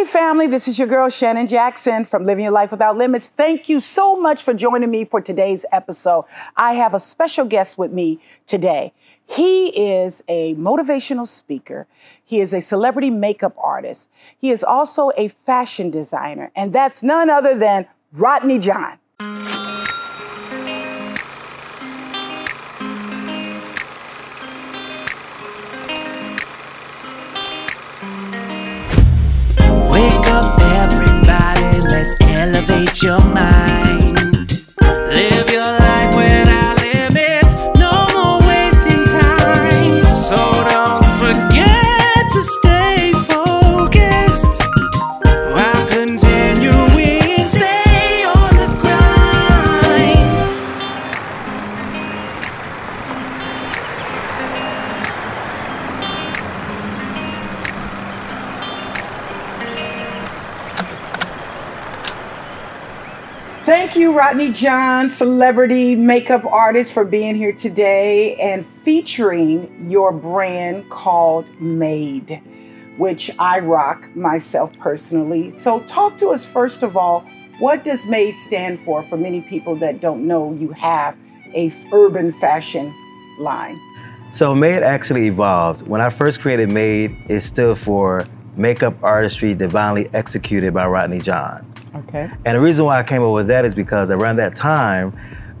Hey, 0.00 0.06
family, 0.06 0.46
this 0.46 0.66
is 0.66 0.78
your 0.78 0.88
girl, 0.88 1.10
Shannon 1.10 1.46
Jackson 1.46 2.06
from 2.06 2.24
Living 2.24 2.44
Your 2.44 2.54
Life 2.54 2.70
Without 2.70 2.96
Limits. 2.96 3.26
Thank 3.36 3.68
you 3.68 3.80
so 3.80 4.16
much 4.16 4.42
for 4.42 4.54
joining 4.54 4.90
me 4.90 5.04
for 5.04 5.20
today's 5.20 5.66
episode. 5.72 6.24
I 6.56 6.72
have 6.72 6.94
a 6.94 6.98
special 6.98 7.44
guest 7.44 7.76
with 7.76 7.92
me 7.92 8.18
today. 8.46 8.94
He 9.26 9.68
is 9.68 10.24
a 10.26 10.54
motivational 10.54 11.28
speaker. 11.28 11.86
He 12.24 12.40
is 12.40 12.54
a 12.54 12.62
celebrity 12.62 13.10
makeup 13.10 13.54
artist. 13.58 14.08
He 14.38 14.50
is 14.50 14.64
also 14.64 15.10
a 15.18 15.28
fashion 15.28 15.90
designer, 15.90 16.50
and 16.56 16.72
that's 16.72 17.02
none 17.02 17.28
other 17.28 17.54
than 17.54 17.86
Rodney 18.10 18.58
John. 18.58 18.99
Your 33.02 33.18
mind. 33.18 33.89
Rodney 64.30 64.52
John, 64.52 65.10
celebrity 65.10 65.96
makeup 65.96 66.44
artist, 66.44 66.92
for 66.92 67.04
being 67.04 67.34
here 67.34 67.50
today 67.50 68.36
and 68.36 68.64
featuring 68.64 69.90
your 69.90 70.12
brand 70.12 70.88
called 70.88 71.46
Made, 71.60 72.40
which 72.96 73.32
I 73.40 73.58
rock 73.58 74.14
myself 74.14 74.72
personally. 74.78 75.50
So, 75.50 75.80
talk 75.80 76.16
to 76.18 76.28
us 76.28 76.46
first 76.46 76.84
of 76.84 76.96
all. 76.96 77.26
What 77.58 77.84
does 77.84 78.06
Made 78.06 78.38
stand 78.38 78.78
for? 78.84 79.02
For 79.08 79.16
many 79.16 79.40
people 79.40 79.74
that 79.80 80.00
don't 80.00 80.24
know, 80.28 80.52
you 80.52 80.68
have 80.74 81.16
a 81.52 81.72
urban 81.92 82.30
fashion 82.30 82.94
line. 83.40 83.76
So 84.32 84.54
Made 84.54 84.84
actually 84.84 85.26
evolved. 85.26 85.82
When 85.88 86.00
I 86.00 86.08
first 86.08 86.38
created 86.38 86.70
Made, 86.70 87.16
it 87.28 87.40
stood 87.40 87.76
for 87.78 88.28
Makeup 88.56 88.94
Artistry 89.02 89.54
Divinely 89.54 90.08
Executed 90.14 90.72
by 90.72 90.86
Rodney 90.86 91.18
John. 91.18 91.69
Okay. 91.94 92.30
And 92.44 92.56
the 92.56 92.60
reason 92.60 92.84
why 92.84 92.98
I 92.98 93.02
came 93.02 93.22
up 93.22 93.34
with 93.34 93.46
that 93.48 93.66
is 93.66 93.74
because 93.74 94.10
around 94.10 94.36
that 94.36 94.56
time, 94.56 95.12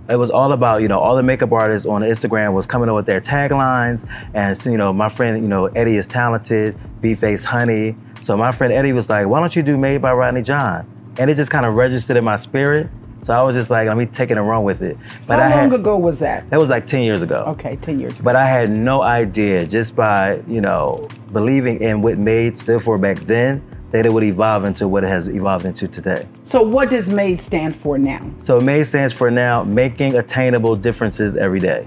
it 0.08 0.16
was 0.16 0.30
all 0.30 0.52
about, 0.52 0.82
you 0.82 0.88
know, 0.88 0.98
all 0.98 1.16
the 1.16 1.22
makeup 1.22 1.52
artists 1.52 1.86
on 1.86 2.00
Instagram 2.00 2.52
was 2.52 2.66
coming 2.66 2.88
up 2.88 2.96
with 2.96 3.06
their 3.06 3.20
taglines. 3.20 4.04
And, 4.34 4.58
so, 4.58 4.70
you 4.70 4.76
know, 4.76 4.92
my 4.92 5.08
friend, 5.08 5.40
you 5.40 5.48
know, 5.48 5.66
Eddie 5.66 5.96
is 5.96 6.06
talented, 6.06 6.76
B-Face 7.00 7.44
Honey. 7.44 7.94
So 8.22 8.36
my 8.36 8.50
friend 8.52 8.72
Eddie 8.72 8.92
was 8.92 9.08
like, 9.08 9.28
why 9.28 9.38
don't 9.38 9.54
you 9.54 9.62
do 9.62 9.76
Made 9.76 10.02
by 10.02 10.12
Rodney 10.12 10.42
John? 10.42 10.86
And 11.18 11.30
it 11.30 11.36
just 11.36 11.50
kind 11.50 11.64
of 11.64 11.74
registered 11.74 12.16
in 12.16 12.24
my 12.24 12.36
spirit. 12.36 12.90
So 13.22 13.34
I 13.34 13.44
was 13.44 13.54
just 13.54 13.70
like, 13.70 13.86
let 13.86 13.96
me 13.98 14.06
take 14.06 14.30
it 14.30 14.38
and 14.38 14.48
run 14.48 14.64
with 14.64 14.82
it. 14.82 14.98
But 15.26 15.38
How 15.38 15.44
I 15.46 15.50
long 15.50 15.70
had, 15.70 15.80
ago 15.80 15.96
was 15.96 16.18
that? 16.20 16.48
that 16.50 16.58
was 16.58 16.70
like 16.70 16.86
10 16.86 17.02
years 17.02 17.22
ago. 17.22 17.44
Okay, 17.48 17.76
10 17.76 18.00
years 18.00 18.18
ago. 18.18 18.24
But 18.24 18.34
I 18.34 18.46
had 18.46 18.70
no 18.70 19.02
idea 19.04 19.66
just 19.66 19.94
by, 19.94 20.42
you 20.48 20.60
know, 20.60 21.06
believing 21.32 21.80
in 21.80 22.02
what 22.02 22.18
Made 22.18 22.58
stood 22.58 22.82
for 22.82 22.96
back 22.98 23.18
then, 23.20 23.62
that 23.90 24.06
it 24.06 24.12
would 24.12 24.24
evolve 24.24 24.64
into 24.64 24.88
what 24.88 25.04
it 25.04 25.08
has 25.08 25.28
evolved 25.28 25.66
into 25.66 25.88
today. 25.88 26.26
So, 26.44 26.62
what 26.62 26.90
does 26.90 27.08
MADE 27.08 27.40
stand 27.40 27.74
for 27.74 27.98
now? 27.98 28.20
So 28.40 28.60
MADE 28.60 28.86
stands 28.86 29.12
for 29.12 29.30
now 29.30 29.64
making 29.64 30.16
attainable 30.16 30.76
differences 30.76 31.36
every 31.36 31.60
day. 31.60 31.86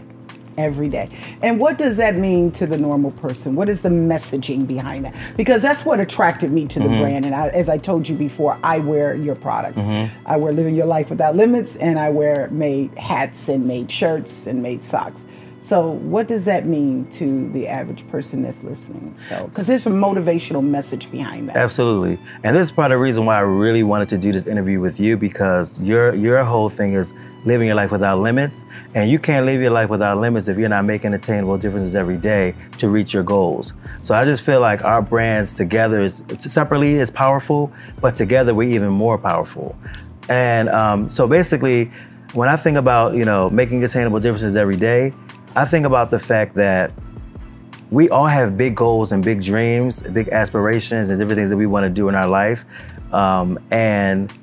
every 0.56 0.88
day. 0.88 1.10
And 1.42 1.60
what 1.60 1.80
does 1.80 1.98
that 1.98 2.20
mean 2.20 2.52
to 2.52 2.68
the 2.68 2.78
normal 2.78 3.10
person? 3.10 3.56
What 3.56 3.70
is 3.70 3.82
the 3.82 3.90
messaging 3.90 4.68
behind 4.68 5.06
that? 5.06 5.16
Because 5.36 5.64
that's 5.64 5.84
what 5.84 6.00
attracted 6.00 6.52
me 6.52 6.68
to 6.68 6.80
the 6.80 6.86
mm-hmm. 6.86 7.02
brand. 7.02 7.26
And 7.26 7.34
I, 7.34 7.48
as 7.48 7.70
I 7.70 7.78
told 7.80 8.08
you 8.08 8.16
before, 8.16 8.60
I 8.64 8.78
wear 8.78 9.16
your 9.16 9.36
products. 9.36 9.80
Mm-hmm. 9.80 10.16
I 10.28 10.38
wear 10.38 10.54
Living 10.54 10.76
Your 10.76 10.86
Life 10.86 11.10
Without 11.10 11.36
Limits, 11.36 11.76
and 11.78 11.98
I 11.98 12.10
wear 12.10 12.50
made 12.52 12.96
hats 12.98 13.50
and 13.50 13.66
made 13.66 13.90
shirts 13.90 14.46
and 14.46 14.62
made 14.62 14.84
socks. 14.84 15.26
So, 15.64 15.92
what 15.92 16.28
does 16.28 16.44
that 16.44 16.66
mean 16.66 17.06
to 17.12 17.50
the 17.54 17.70
average 17.70 18.06
person 18.10 18.42
that's 18.42 18.66
listening? 18.66 19.16
So, 19.30 19.48
because 19.48 19.66
there's 19.66 19.88
a 19.88 19.92
motivational 19.92 20.62
message 20.62 21.10
behind 21.10 21.48
that. 21.48 21.56
Absolutely. 21.56 22.20
And 22.44 22.54
this 22.54 22.68
is 22.68 22.72
part 22.72 22.92
of 22.92 22.98
the 22.98 23.02
reason 23.02 23.26
why 23.26 23.38
I 23.38 23.42
really 23.42 23.82
wanted 23.82 24.10
to 24.10 24.18
do 24.18 24.34
this 24.34 24.46
interview 24.46 24.82
with 24.82 25.00
you 25.00 25.16
because 25.16 25.80
your 25.80 26.14
your 26.16 26.44
whole 26.44 26.70
thing 26.70 26.96
is 26.96 27.14
living 27.46 27.68
your 27.68 27.78
life 27.78 27.92
without 27.92 28.20
limits. 28.20 28.60
And 28.94 29.10
you 29.10 29.20
can't 29.20 29.46
live 29.46 29.62
your 29.62 29.72
life 29.72 29.90
without 29.90 30.20
limits 30.20 30.50
if 30.50 30.58
you're 30.58 30.68
not 30.68 30.84
making 30.84 31.14
attainable 31.14 31.58
differences 31.58 31.96
every 31.96 32.18
day 32.18 32.54
to 32.80 32.90
reach 32.90 33.14
your 33.14 33.24
goals. 33.24 33.74
So 34.02 34.14
I 34.14 34.24
just 34.26 34.44
feel 34.44 34.60
like 34.60 34.84
our 34.84 35.02
brands 35.02 35.54
together 35.54 36.02
is 36.02 36.22
separately 36.40 36.96
is 36.96 37.10
powerful, 37.10 37.72
but 38.02 38.18
together 38.18 38.54
we're 38.54 38.70
even 38.70 38.90
more 38.90 39.18
powerful. 39.18 39.78
And 40.28 40.68
um, 40.70 41.10
so 41.10 41.26
basically, 41.26 41.90
when 42.34 42.50
I 42.50 42.58
think 42.58 42.76
about 42.76 43.16
you 43.16 43.24
know 43.24 43.50
making 43.50 43.84
attainable 43.86 44.20
differences 44.20 44.58
every 44.58 44.76
day, 44.76 45.12
I 45.56 45.66
think 45.66 45.86
about 45.86 46.10
the 46.10 46.20
fact 46.20 46.56
that 46.56 46.92
we 47.92 48.10
all 48.10 48.26
have 48.26 48.58
big 48.58 48.76
goals 48.76 49.12
and 49.12 49.24
big 49.24 49.44
dreams, 49.44 50.02
big 50.02 50.30
aspirations, 50.30 51.12
and 51.12 51.20
different 51.20 51.38
things 51.38 51.52
that 51.52 51.58
we 51.58 51.68
want 51.68 51.86
to 51.86 51.92
do 51.92 52.10
in 52.10 52.16
our 52.16 52.28
life. 52.28 52.66
Um, 53.14 53.58
and 53.70 54.34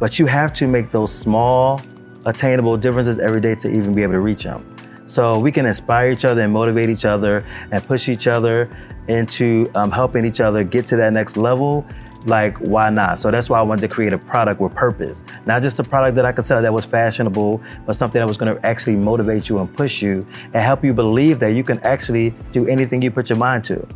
but 0.00 0.18
you 0.18 0.26
have 0.26 0.54
to 0.56 0.66
make 0.66 0.90
those 0.90 1.12
small, 1.14 1.80
attainable 2.26 2.76
differences 2.76 3.18
every 3.18 3.40
day 3.40 3.54
to 3.56 3.70
even 3.70 3.94
be 3.94 4.02
able 4.02 4.14
to 4.14 4.20
reach 4.20 4.42
them. 4.44 4.76
So 5.06 5.38
we 5.38 5.52
can 5.52 5.64
inspire 5.64 6.10
each 6.10 6.24
other 6.24 6.42
and 6.42 6.52
motivate 6.52 6.90
each 6.90 7.04
other 7.04 7.44
and 7.70 7.82
push 7.82 8.08
each 8.08 8.26
other 8.26 8.68
into 9.08 9.66
um, 9.74 9.90
helping 9.90 10.26
each 10.26 10.40
other 10.40 10.62
get 10.64 10.86
to 10.88 10.96
that 10.96 11.12
next 11.12 11.36
level. 11.36 11.86
Like, 12.26 12.56
why 12.58 12.90
not? 12.90 13.20
So 13.20 13.30
that's 13.30 13.48
why 13.48 13.58
I 13.58 13.62
wanted 13.62 13.82
to 13.82 13.88
create 13.88 14.12
a 14.12 14.18
product 14.18 14.60
with 14.60 14.74
purpose. 14.74 15.22
Not 15.46 15.62
just 15.62 15.78
a 15.78 15.84
product 15.84 16.16
that 16.16 16.24
I 16.24 16.32
could 16.32 16.44
sell 16.44 16.60
that 16.60 16.72
was 16.72 16.84
fashionable, 16.84 17.62
but 17.86 17.96
something 17.96 18.20
that 18.20 18.26
was 18.26 18.36
going 18.36 18.54
to 18.54 18.66
actually 18.66 18.96
motivate 18.96 19.48
you 19.48 19.58
and 19.58 19.74
push 19.76 20.02
you 20.02 20.26
and 20.42 20.56
help 20.56 20.84
you 20.84 20.92
believe 20.92 21.38
that 21.38 21.54
you 21.54 21.62
can 21.62 21.78
actually 21.80 22.34
do 22.52 22.66
anything 22.66 23.02
you 23.02 23.10
put 23.10 23.30
your 23.30 23.38
mind 23.38 23.64
to. 23.64 23.86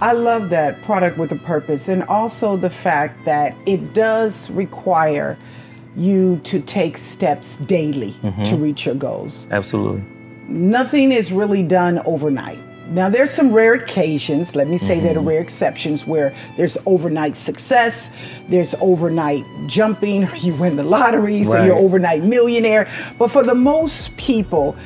I 0.00 0.12
love 0.12 0.48
that 0.50 0.82
product 0.82 1.18
with 1.18 1.32
a 1.32 1.36
purpose, 1.36 1.88
and 1.88 2.02
also 2.04 2.56
the 2.56 2.70
fact 2.70 3.24
that 3.24 3.56
it 3.64 3.94
does 3.94 4.50
require 4.50 5.38
you 5.96 6.40
to 6.44 6.60
take 6.60 6.98
steps 6.98 7.58
daily 7.58 8.12
to 8.20 8.26
mm-hmm. 8.26 8.62
reach 8.62 8.86
your 8.86 8.96
goals. 8.96 9.46
Absolutely. 9.50 10.02
Nothing 10.48 11.12
is 11.12 11.32
really 11.32 11.62
done 11.62 12.00
overnight. 12.00 12.58
Now, 12.88 13.08
there's 13.08 13.30
some 13.30 13.52
rare 13.52 13.74
occasions, 13.74 14.54
let 14.54 14.68
me 14.68 14.78
say 14.78 15.00
that 15.00 15.16
are 15.16 15.18
mm-hmm. 15.18 15.28
rare 15.28 15.40
exceptions 15.40 16.06
where 16.06 16.34
there's 16.56 16.76
overnight 16.86 17.36
success, 17.36 18.10
there's 18.48 18.74
overnight 18.80 19.44
jumping, 19.66 20.28
you 20.36 20.54
win 20.54 20.76
the 20.76 20.82
lottery, 20.82 21.44
so 21.44 21.64
you're 21.64 21.76
overnight 21.76 22.22
millionaire. 22.24 22.90
But 23.18 23.30
for 23.30 23.42
the 23.42 23.54
most 23.54 24.16
people, 24.16 24.76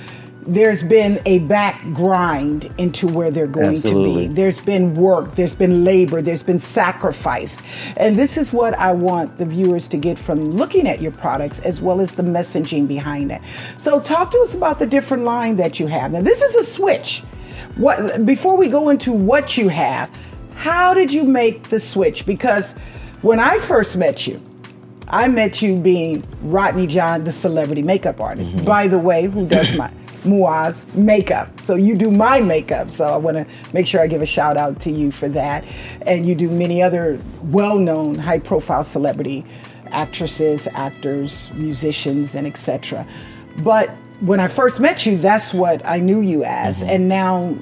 there's 0.48 0.82
been 0.82 1.20
a 1.26 1.40
back 1.40 1.82
grind 1.92 2.72
into 2.78 3.06
where 3.06 3.30
they're 3.30 3.46
going 3.46 3.76
Absolutely. 3.76 4.22
to 4.22 4.28
be. 4.28 4.34
There's 4.34 4.60
been 4.60 4.94
work, 4.94 5.34
there's 5.34 5.54
been 5.54 5.84
labor, 5.84 6.22
there's 6.22 6.42
been 6.42 6.58
sacrifice. 6.58 7.60
And 7.98 8.16
this 8.16 8.38
is 8.38 8.50
what 8.50 8.72
I 8.78 8.92
want 8.92 9.36
the 9.36 9.44
viewers 9.44 9.88
to 9.90 9.98
get 9.98 10.18
from 10.18 10.38
looking 10.38 10.88
at 10.88 11.02
your 11.02 11.12
products 11.12 11.58
as 11.60 11.82
well 11.82 12.00
as 12.00 12.12
the 12.12 12.22
messaging 12.22 12.88
behind 12.88 13.30
it. 13.30 13.42
So 13.76 14.00
talk 14.00 14.32
to 14.32 14.38
us 14.38 14.54
about 14.54 14.78
the 14.78 14.86
different 14.86 15.24
line 15.24 15.56
that 15.56 15.78
you 15.78 15.86
have. 15.88 16.12
Now 16.12 16.20
this 16.20 16.40
is 16.40 16.54
a 16.54 16.64
switch. 16.64 17.22
What 17.78 18.24
before 18.26 18.56
we 18.56 18.68
go 18.68 18.90
into 18.90 19.12
what 19.12 19.56
you 19.56 19.68
have, 19.68 20.10
how 20.54 20.92
did 20.92 21.12
you 21.12 21.24
make 21.24 21.68
the 21.68 21.80
switch? 21.80 22.26
Because 22.26 22.74
when 23.22 23.40
I 23.40 23.58
first 23.58 23.96
met 23.96 24.26
you, 24.26 24.42
I 25.08 25.28
met 25.28 25.62
you 25.62 25.78
being 25.78 26.22
Rodney 26.42 26.86
John, 26.86 27.24
the 27.24 27.32
celebrity 27.32 27.82
makeup 27.82 28.20
artist. 28.20 28.52
Mm-hmm. 28.52 28.64
By 28.64 28.88
the 28.88 28.98
way, 28.98 29.26
who 29.26 29.46
does 29.46 29.72
my 29.76 29.90
Muaz 30.24 30.92
makeup. 30.94 31.60
So 31.60 31.74
you 31.76 31.94
do 31.94 32.10
my 32.10 32.40
makeup. 32.40 32.90
So 32.90 33.06
I 33.06 33.16
want 33.16 33.36
to 33.36 33.52
make 33.72 33.86
sure 33.86 34.00
I 34.00 34.06
give 34.06 34.22
a 34.22 34.26
shout 34.26 34.56
out 34.56 34.80
to 34.80 34.90
you 34.90 35.10
for 35.10 35.28
that. 35.28 35.64
And 36.02 36.28
you 36.28 36.34
do 36.34 36.50
many 36.50 36.82
other 36.82 37.20
well-known, 37.44 38.16
high-profile 38.16 38.82
celebrity 38.84 39.44
actresses, 39.90 40.68
actors, 40.74 41.50
musicians, 41.54 42.34
and 42.34 42.46
etc. 42.46 43.06
But 43.58 43.96
when 44.20 44.40
I 44.40 44.48
first 44.48 44.80
met 44.80 45.06
you, 45.06 45.16
that's 45.16 45.54
what 45.54 45.84
I 45.84 45.98
knew 45.98 46.20
you 46.20 46.44
as. 46.44 46.80
Mm-hmm. 46.80 46.88
And 46.90 47.08
now 47.08 47.56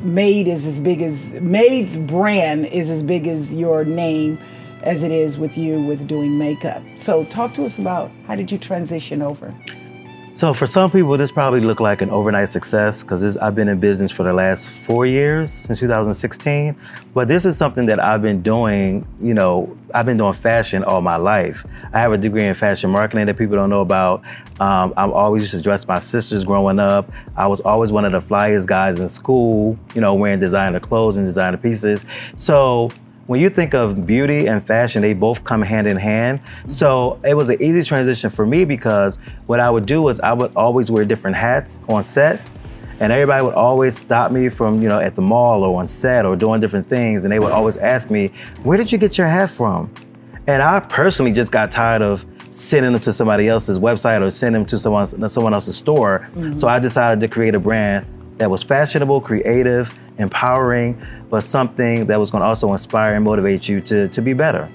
Made 0.00 0.48
is 0.48 0.64
as 0.64 0.80
big 0.80 1.02
as 1.02 1.30
Made's 1.32 1.96
brand 1.96 2.66
is 2.66 2.88
as 2.88 3.02
big 3.02 3.26
as 3.26 3.52
your 3.52 3.84
name 3.84 4.38
as 4.82 5.02
it 5.02 5.12
is 5.12 5.36
with 5.36 5.58
you 5.58 5.82
with 5.82 6.08
doing 6.08 6.38
makeup. 6.38 6.82
So 7.00 7.24
talk 7.24 7.52
to 7.54 7.66
us 7.66 7.78
about 7.78 8.10
how 8.26 8.34
did 8.34 8.50
you 8.50 8.56
transition 8.56 9.20
over? 9.20 9.54
So 10.40 10.54
for 10.54 10.66
some 10.66 10.90
people, 10.90 11.18
this 11.18 11.30
probably 11.30 11.60
looked 11.60 11.82
like 11.82 12.00
an 12.00 12.08
overnight 12.08 12.48
success 12.48 13.02
because 13.02 13.36
I've 13.36 13.54
been 13.54 13.68
in 13.68 13.78
business 13.78 14.10
for 14.10 14.22
the 14.22 14.32
last 14.32 14.70
four 14.70 15.04
years 15.04 15.52
since 15.52 15.80
2016. 15.80 16.76
But 17.12 17.28
this 17.28 17.44
is 17.44 17.58
something 17.58 17.84
that 17.84 18.02
I've 18.02 18.22
been 18.22 18.40
doing. 18.40 19.06
You 19.20 19.34
know, 19.34 19.76
I've 19.92 20.06
been 20.06 20.16
doing 20.16 20.32
fashion 20.32 20.82
all 20.82 21.02
my 21.02 21.16
life. 21.16 21.62
I 21.92 22.00
have 22.00 22.12
a 22.12 22.16
degree 22.16 22.46
in 22.46 22.54
fashion 22.54 22.88
marketing 22.88 23.26
that 23.26 23.36
people 23.36 23.56
don't 23.56 23.68
know 23.68 23.82
about. 23.82 24.22
Um, 24.60 24.94
I'm 24.96 25.12
always 25.12 25.42
used 25.42 25.52
to 25.56 25.60
dress 25.60 25.86
my 25.86 25.98
sisters 25.98 26.42
growing 26.42 26.80
up. 26.80 27.12
I 27.36 27.46
was 27.46 27.60
always 27.60 27.92
one 27.92 28.06
of 28.06 28.12
the 28.12 28.26
flyest 28.26 28.64
guys 28.64 28.98
in 28.98 29.10
school. 29.10 29.78
You 29.94 30.00
know, 30.00 30.14
wearing 30.14 30.40
designer 30.40 30.80
clothes 30.80 31.18
and 31.18 31.26
designer 31.26 31.58
pieces. 31.58 32.02
So 32.38 32.90
when 33.30 33.38
you 33.38 33.48
think 33.48 33.74
of 33.74 34.08
beauty 34.08 34.48
and 34.48 34.60
fashion, 34.60 35.02
they 35.02 35.12
both 35.12 35.44
come 35.44 35.62
hand 35.62 35.86
in 35.86 35.96
hand. 35.96 36.40
So 36.68 37.16
it 37.24 37.34
was 37.34 37.48
an 37.48 37.62
easy 37.62 37.84
transition 37.84 38.28
for 38.28 38.44
me 38.44 38.64
because 38.64 39.20
what 39.46 39.60
I 39.60 39.70
would 39.70 39.86
do 39.86 40.02
was 40.02 40.18
I 40.18 40.32
would 40.32 40.56
always 40.56 40.90
wear 40.90 41.04
different 41.04 41.36
hats 41.36 41.78
on 41.88 42.04
set. 42.04 42.42
And 42.98 43.12
everybody 43.12 43.44
would 43.44 43.54
always 43.54 43.96
stop 43.96 44.32
me 44.32 44.48
from, 44.48 44.82
you 44.82 44.88
know, 44.88 44.98
at 44.98 45.14
the 45.14 45.22
mall 45.22 45.62
or 45.62 45.78
on 45.78 45.86
set 45.86 46.26
or 46.26 46.34
doing 46.34 46.60
different 46.60 46.88
things. 46.88 47.22
And 47.22 47.32
they 47.32 47.38
would 47.38 47.52
always 47.52 47.76
ask 47.76 48.10
me, 48.10 48.30
where 48.64 48.76
did 48.76 48.90
you 48.90 48.98
get 48.98 49.16
your 49.16 49.28
hat 49.28 49.52
from? 49.52 49.94
And 50.48 50.60
I 50.60 50.80
personally 50.80 51.30
just 51.30 51.52
got 51.52 51.70
tired 51.70 52.02
of 52.02 52.26
sending 52.50 52.94
them 52.94 53.00
to 53.02 53.12
somebody 53.12 53.46
else's 53.46 53.78
website 53.78 54.26
or 54.26 54.32
sending 54.32 54.62
them 54.62 54.68
to 54.70 54.78
someone, 54.80 55.30
someone 55.30 55.54
else's 55.54 55.76
store. 55.76 56.26
Mm-hmm. 56.32 56.58
So 56.58 56.66
I 56.66 56.80
decided 56.80 57.20
to 57.20 57.28
create 57.28 57.54
a 57.54 57.60
brand 57.60 58.08
that 58.38 58.50
was 58.50 58.64
fashionable, 58.64 59.20
creative, 59.20 59.96
empowering, 60.18 61.00
but 61.30 61.44
something 61.44 62.06
that 62.06 62.18
was 62.18 62.30
going 62.30 62.42
to 62.42 62.46
also 62.46 62.72
inspire 62.72 63.14
and 63.14 63.24
motivate 63.24 63.68
you 63.68 63.80
to, 63.82 64.08
to 64.08 64.20
be 64.20 64.32
better. 64.32 64.68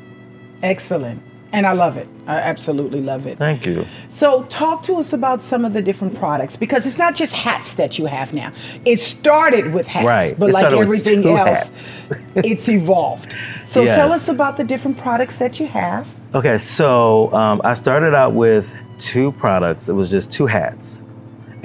Excellent. 0.64 1.22
And 1.52 1.66
I 1.66 1.74
love 1.74 1.96
it. 1.96 2.08
I 2.28 2.38
absolutely 2.38 3.02
love 3.02 3.28
it. 3.28 3.38
Thank 3.38 3.66
you. 3.66 3.86
So, 4.10 4.44
talk 4.46 4.84
to 4.84 4.96
us 4.96 5.14
about 5.14 5.42
some 5.42 5.64
of 5.64 5.72
the 5.72 5.82
different 5.82 6.16
products 6.16 6.58
because 6.58 6.86
it's 6.86 6.98
not 6.98 7.16
just 7.16 7.34
hats 7.34 7.76
that 7.76 7.98
you 7.98 8.08
have 8.08 8.34
now. 8.34 8.52
It 8.84 9.00
started 9.00 9.72
with 9.72 9.88
hats, 9.88 10.06
right. 10.06 10.38
but 10.38 10.50
it 10.50 10.54
like 10.54 10.74
everything 10.74 11.26
else, 11.26 12.02
it's 12.36 12.68
evolved. 12.68 13.36
So, 13.66 13.84
yes. 13.84 13.96
tell 13.96 14.12
us 14.12 14.28
about 14.28 14.58
the 14.58 14.66
different 14.66 14.98
products 14.98 15.38
that 15.38 15.60
you 15.60 15.68
have. 15.68 16.08
Okay, 16.34 16.58
so 16.58 17.34
um, 17.34 17.62
I 17.64 17.74
started 17.74 18.14
out 18.14 18.34
with 18.34 18.76
two 19.00 19.32
products. 19.34 19.88
It 19.88 19.94
was 19.94 20.10
just 20.10 20.32
two 20.32 20.48
hats. 20.48 21.02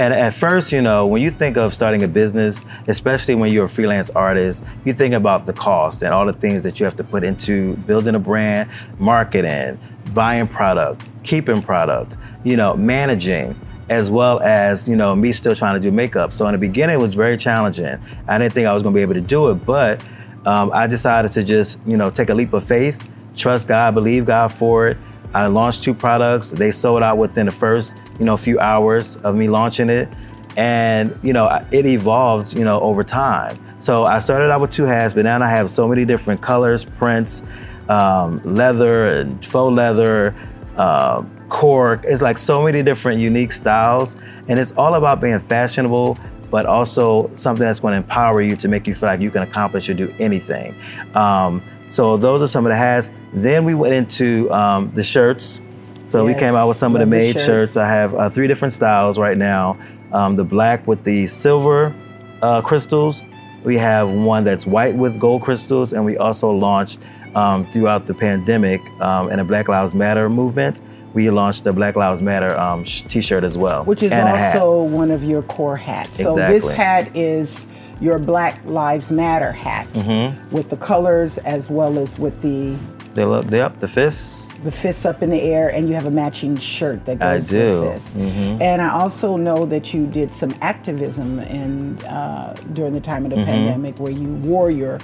And 0.01 0.15
at 0.15 0.33
first, 0.33 0.73
you 0.73 0.81
know, 0.81 1.07
when 1.07 1.21
you 1.21 1.31
think 1.31 1.59
of 1.59 1.75
starting 1.75 2.03
a 2.05 2.09
business, 2.09 2.59
especially 2.89 3.35
when 3.35 3.53
you're 3.53 3.67
a 3.67 3.69
freelance 3.69 4.09
artist, 4.09 4.65
you 4.87 4.95
think 4.95 5.13
about 5.13 5.45
the 5.45 5.53
cost 5.53 6.01
and 6.01 6.15
all 6.15 6.25
the 6.25 6.33
things 6.33 6.63
that 6.63 6.81
you 6.81 6.87
have 6.87 6.97
to 6.97 7.05
put 7.05 7.23
into 7.23 7.77
building 7.87 8.15
a 8.15 8.19
brand, 8.19 8.71
marketing, 8.99 9.79
buying 10.15 10.49
product, 10.49 11.05
keeping 11.23 11.61
product, 11.61 12.17
you 12.45 12.57
know, 12.57 12.73
managing 12.73 13.55
as 13.91 14.09
well 14.09 14.41
as 14.41 14.89
you 14.89 14.97
know 14.97 15.15
me 15.15 15.33
still 15.33 15.55
trying 15.55 15.75
to 15.75 15.87
do 15.87 15.95
makeup. 15.95 16.33
So 16.33 16.47
in 16.47 16.53
the 16.53 16.59
beginning, 16.59 16.95
it 16.95 17.03
was 17.03 17.13
very 17.13 17.37
challenging. 17.37 17.97
I 18.27 18.39
didn't 18.39 18.55
think 18.55 18.69
I 18.69 18.73
was 18.73 18.83
going 18.83 18.95
to 18.95 18.99
be 18.99 19.03
able 19.03 19.21
to 19.21 19.21
do 19.21 19.51
it, 19.51 19.67
but 19.67 20.03
um, 20.47 20.71
I 20.73 20.87
decided 20.87 21.33
to 21.33 21.43
just 21.43 21.79
you 21.85 21.99
know 21.99 22.09
take 22.09 22.31
a 22.31 22.35
leap 22.35 22.55
of 22.55 22.65
faith, 22.65 22.97
trust 23.37 23.69
God, 23.69 23.93
believe 23.93 24.25
God 24.25 24.49
for 24.49 24.87
it. 24.87 24.97
I 25.35 25.47
launched 25.47 25.83
two 25.83 25.95
products. 25.95 26.51
They 26.51 26.71
sold 26.71 27.03
out 27.03 27.19
within 27.19 27.47
the 27.47 27.53
first 27.53 27.95
you 28.21 28.27
know, 28.27 28.37
few 28.37 28.61
hours 28.61 29.17
of 29.17 29.35
me 29.35 29.49
launching 29.49 29.89
it. 29.89 30.15
And, 30.57 31.19
you 31.23 31.33
know, 31.33 31.47
it 31.71 31.87
evolved, 31.87 32.57
you 32.57 32.65
know, 32.65 32.79
over 32.81 33.03
time. 33.03 33.59
So 33.81 34.05
I 34.05 34.21
started 34.21 34.51
out 34.51 34.61
with 34.61 34.71
two 34.71 34.85
hats, 34.85 35.15
but 35.15 35.25
now 35.25 35.43
I 35.43 35.49
have 35.49 35.71
so 35.71 35.89
many 35.89 36.05
different 36.05 36.43
colors, 36.43 36.85
prints, 36.85 37.43
um, 37.89 38.37
leather 38.45 39.09
and 39.09 39.45
faux 39.45 39.73
leather, 39.73 40.35
uh, 40.77 41.25
cork. 41.49 42.05
It's 42.05 42.21
like 42.21 42.37
so 42.37 42.63
many 42.63 42.83
different 42.83 43.21
unique 43.21 43.53
styles. 43.53 44.15
And 44.49 44.59
it's 44.59 44.73
all 44.73 44.95
about 44.95 45.21
being 45.21 45.41
fashionable, 45.41 46.19
but 46.51 46.67
also 46.67 47.31
something 47.37 47.65
that's 47.65 47.81
going 47.81 47.93
to 47.93 47.99
empower 47.99 48.43
you 48.43 48.55
to 48.57 48.69
make 48.69 48.87
you 48.87 48.95
feel 48.95 49.09
like 49.09 49.21
you 49.21 49.31
can 49.31 49.43
accomplish 49.43 49.89
or 49.89 49.95
do 49.95 50.15
anything. 50.19 50.75
Um, 51.15 51.63
so 51.89 52.17
those 52.19 52.43
are 52.43 52.49
some 52.49 52.67
of 52.67 52.71
the 52.71 52.77
hats. 52.77 53.09
Then 53.33 53.65
we 53.65 53.75
went 53.75 53.95
into 53.95 54.51
um, 54.53 54.93
the 54.95 55.03
shirts. 55.03 55.61
So 56.05 56.27
yes. 56.27 56.35
we 56.35 56.41
came 56.41 56.55
out 56.55 56.69
with 56.69 56.77
some 56.77 56.95
of 56.95 57.01
the 57.01 57.07
made 57.07 57.35
shirts. 57.35 57.47
shirts. 57.47 57.77
I 57.77 57.89
have 57.89 58.15
uh, 58.15 58.29
three 58.29 58.49
different 58.49 58.75
styles 58.75 59.19
right 59.19 59.39
now. 59.39 59.79
Um, 60.13 60.35
the 60.35 60.45
black 60.45 60.87
with 60.87 61.05
the 61.05 61.29
silver 61.29 61.95
uh, 62.43 62.61
crystals. 62.63 63.23
We 63.65 63.77
have 63.79 64.09
one 64.09 64.43
that's 64.43 64.67
white 64.67 64.95
with 64.95 65.21
gold 65.21 65.43
crystals, 65.43 65.93
and 65.93 66.05
we 66.05 66.17
also 66.17 66.51
launched 66.51 66.99
um, 67.35 67.67
throughout 67.67 68.07
the 68.07 68.15
pandemic 68.15 68.81
um, 69.01 69.29
and 69.29 69.39
the 69.39 69.45
Black 69.45 69.69
Lives 69.69 69.95
Matter 69.95 70.29
movement. 70.29 70.81
We 71.13 71.29
launched 71.31 71.65
the 71.65 71.73
Black 71.73 71.97
Lives 71.97 72.23
Matter 72.23 72.59
um, 72.59 72.85
T-shirt 72.85 73.45
as 73.45 73.59
well, 73.59 73.85
which 73.85 74.03
is 74.03 74.13
also 74.13 74.83
one 74.83 75.11
of 75.11 75.23
your 75.23 75.43
core 75.43 75.77
hats. 75.77 76.21
Exactly. 76.21 76.61
So 76.61 76.67
this 76.67 76.77
hat 76.77 77.15
is 77.15 77.67
your 78.01 78.19
Black 78.19 78.65
Lives 78.65 79.11
Matter 79.11 79.53
hat 79.53 79.93
mm-hmm. 79.93 80.55
with 80.55 80.71
the 80.71 80.77
colors 80.77 81.39
as 81.39 81.69
well 81.69 81.99
as 81.99 82.19
with 82.19 82.41
the 82.43 82.77
the, 83.15 83.65
up 83.65 83.79
the 83.79 83.89
fists 83.89 84.41
the 84.63 84.71
fists 84.71 85.05
up 85.05 85.23
in 85.23 85.31
the 85.31 85.41
air 85.41 85.71
and 85.71 85.89
you 85.89 85.95
have 85.95 86.07
a 86.07 86.11
matching 86.11 86.57
shirt 86.57 87.05
that 87.07 87.19
goes 87.19 87.49
I 87.49 87.51
do. 87.51 87.81
with 87.83 87.91
this. 87.91 88.15
Mm-hmm. 88.15 88.63
And 88.63 88.83
I 88.83 88.91
also 88.91 89.37
know 89.37 89.65
that 89.67 89.95
you 89.95 90.07
did 90.07 90.31
some 90.31 90.55
activism 90.61 91.41
in 91.41 91.99
uh, 92.05 92.55
during 92.73 92.93
the 92.93 93.01
time 93.01 93.25
of 93.25 93.31
the 93.31 93.39
mm-hmm. 93.39 93.51
pandemic 93.51 93.99
where 93.99 94.13
you 94.13 94.29
wore 94.29 94.71
your 94.71 94.99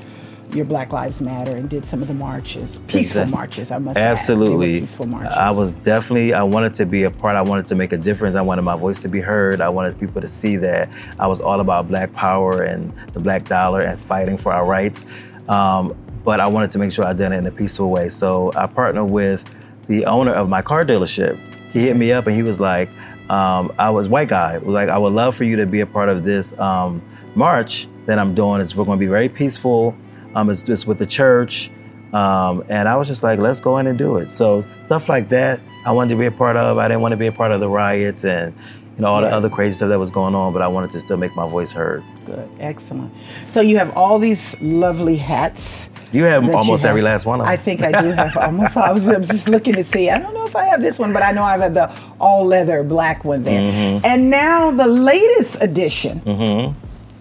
your 0.54 0.64
Black 0.64 0.92
Lives 0.92 1.20
Matter 1.20 1.56
and 1.56 1.68
did 1.68 1.84
some 1.84 2.00
of 2.02 2.08
the 2.08 2.14
marches, 2.14 2.78
peaceful 2.86 3.00
exactly. 3.00 3.32
marches. 3.32 3.70
I 3.72 3.78
must 3.78 3.96
absolutely 3.98 4.80
peaceful 4.80 5.06
marches. 5.06 5.32
I 5.32 5.50
was 5.50 5.72
definitely. 5.72 6.34
I 6.34 6.44
wanted 6.44 6.74
to 6.76 6.86
be 6.86 7.02
a 7.02 7.10
part. 7.10 7.34
I 7.34 7.42
wanted 7.42 7.66
to 7.66 7.74
make 7.74 7.92
a 7.92 7.96
difference. 7.96 8.36
I 8.36 8.42
wanted 8.42 8.62
my 8.62 8.76
voice 8.76 9.00
to 9.00 9.08
be 9.08 9.20
heard. 9.20 9.60
I 9.60 9.68
wanted 9.68 9.98
people 9.98 10.20
to 10.20 10.28
see 10.28 10.56
that 10.58 10.88
I 11.18 11.26
was 11.26 11.40
all 11.40 11.60
about 11.60 11.88
Black 11.88 12.12
power 12.12 12.62
and 12.62 12.94
the 13.12 13.20
Black 13.20 13.44
dollar 13.44 13.80
and 13.80 13.98
fighting 13.98 14.38
for 14.38 14.52
our 14.52 14.64
rights. 14.64 15.04
Um, 15.48 15.92
but 16.26 16.40
I 16.40 16.48
wanted 16.48 16.72
to 16.72 16.78
make 16.78 16.90
sure 16.90 17.04
I 17.04 17.12
did 17.12 17.30
it 17.30 17.36
in 17.36 17.46
a 17.46 17.52
peaceful 17.52 17.88
way. 17.88 18.10
So 18.10 18.50
I 18.56 18.66
partnered 18.66 19.10
with 19.12 19.44
the 19.86 20.04
owner 20.06 20.34
of 20.34 20.48
my 20.48 20.60
car 20.60 20.84
dealership. 20.84 21.38
He 21.72 21.82
hit 21.82 21.96
me 21.96 22.10
up 22.10 22.26
and 22.26 22.34
he 22.34 22.42
was 22.42 22.58
like, 22.58 22.90
um, 23.30 23.72
I 23.78 23.90
was 23.90 24.08
white 24.08 24.28
guy. 24.28 24.58
Was 24.58 24.74
like, 24.74 24.88
I 24.88 24.98
would 24.98 25.12
love 25.12 25.36
for 25.36 25.44
you 25.44 25.54
to 25.54 25.66
be 25.66 25.80
a 25.80 25.86
part 25.86 26.08
of 26.08 26.24
this 26.24 26.52
um, 26.58 27.00
march 27.36 27.86
that 28.06 28.18
I'm 28.18 28.34
doing. 28.34 28.60
It's 28.60 28.74
we're 28.74 28.84
going 28.84 28.98
to 28.98 29.00
be 29.00 29.08
very 29.08 29.28
peaceful. 29.28 29.96
Um, 30.34 30.50
it's 30.50 30.64
just 30.64 30.88
with 30.88 30.98
the 30.98 31.06
church. 31.06 31.70
Um, 32.12 32.64
and 32.68 32.88
I 32.88 32.96
was 32.96 33.06
just 33.06 33.22
like, 33.22 33.38
let's 33.38 33.60
go 33.60 33.78
in 33.78 33.86
and 33.86 33.96
do 33.96 34.16
it. 34.16 34.32
So 34.32 34.64
stuff 34.86 35.08
like 35.08 35.28
that, 35.28 35.60
I 35.84 35.92
wanted 35.92 36.14
to 36.14 36.18
be 36.18 36.26
a 36.26 36.32
part 36.32 36.56
of. 36.56 36.78
I 36.78 36.88
didn't 36.88 37.02
want 37.02 37.12
to 37.12 37.16
be 37.16 37.28
a 37.28 37.32
part 37.32 37.52
of 37.52 37.60
the 37.60 37.68
riots 37.68 38.24
and 38.24 38.52
you 38.96 39.02
know 39.02 39.08
all 39.08 39.20
the 39.20 39.28
other 39.28 39.50
crazy 39.50 39.74
stuff 39.74 39.90
that 39.90 39.98
was 39.98 40.10
going 40.10 40.34
on, 40.34 40.52
but 40.52 40.62
I 40.62 40.66
wanted 40.66 40.90
to 40.92 41.00
still 41.00 41.18
make 41.18 41.36
my 41.36 41.48
voice 41.48 41.70
heard. 41.70 42.02
Good, 42.24 42.48
excellent. 42.58 43.12
So 43.48 43.60
you 43.60 43.76
have 43.76 43.94
all 43.96 44.18
these 44.18 44.60
lovely 44.60 45.16
hats. 45.16 45.88
You 46.12 46.24
have 46.24 46.44
almost 46.44 46.68
you 46.68 46.72
have. 46.72 46.84
every 46.84 47.02
last 47.02 47.26
one 47.26 47.40
of 47.40 47.46
them. 47.46 47.52
I 47.52 47.56
think 47.56 47.82
I 47.82 47.90
do 48.00 48.10
have 48.10 48.36
almost. 48.36 48.76
I 48.76 48.92
was, 48.92 49.06
I 49.06 49.18
was, 49.18 49.28
just 49.28 49.48
looking 49.48 49.74
to 49.74 49.84
see. 49.84 50.08
I 50.08 50.18
don't 50.18 50.34
know 50.34 50.46
if 50.46 50.54
I 50.54 50.64
have 50.66 50.82
this 50.82 50.98
one, 50.98 51.12
but 51.12 51.22
I 51.22 51.32
know 51.32 51.42
I've 51.42 51.60
had 51.60 51.74
the 51.74 51.92
all 52.20 52.44
leather 52.44 52.82
black 52.82 53.24
one 53.24 53.42
there. 53.42 53.60
Mm-hmm. 53.60 54.06
And 54.06 54.30
now 54.30 54.70
the 54.70 54.86
latest 54.86 55.60
edition 55.60 56.20
mm-hmm. 56.20 56.78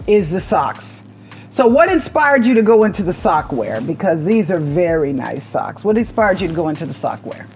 is 0.08 0.30
the 0.30 0.40
socks. 0.40 1.02
So, 1.50 1.68
what 1.68 1.90
inspired 1.90 2.46
you 2.46 2.54
to 2.54 2.62
go 2.62 2.84
into 2.84 3.02
the 3.02 3.14
sock 3.14 3.52
wear? 3.52 3.80
Because 3.82 4.26
these 4.26 4.52
are 4.52 4.60
very 4.60 5.14
nice 5.14 5.46
socks. 5.46 5.84
What 5.84 5.98
inspired 5.98 6.42
you 6.42 6.48
to 6.50 6.54
go 6.54 6.68
into 6.68 6.86
the 6.86 6.94
sock 6.94 7.26
wear? 7.26 7.48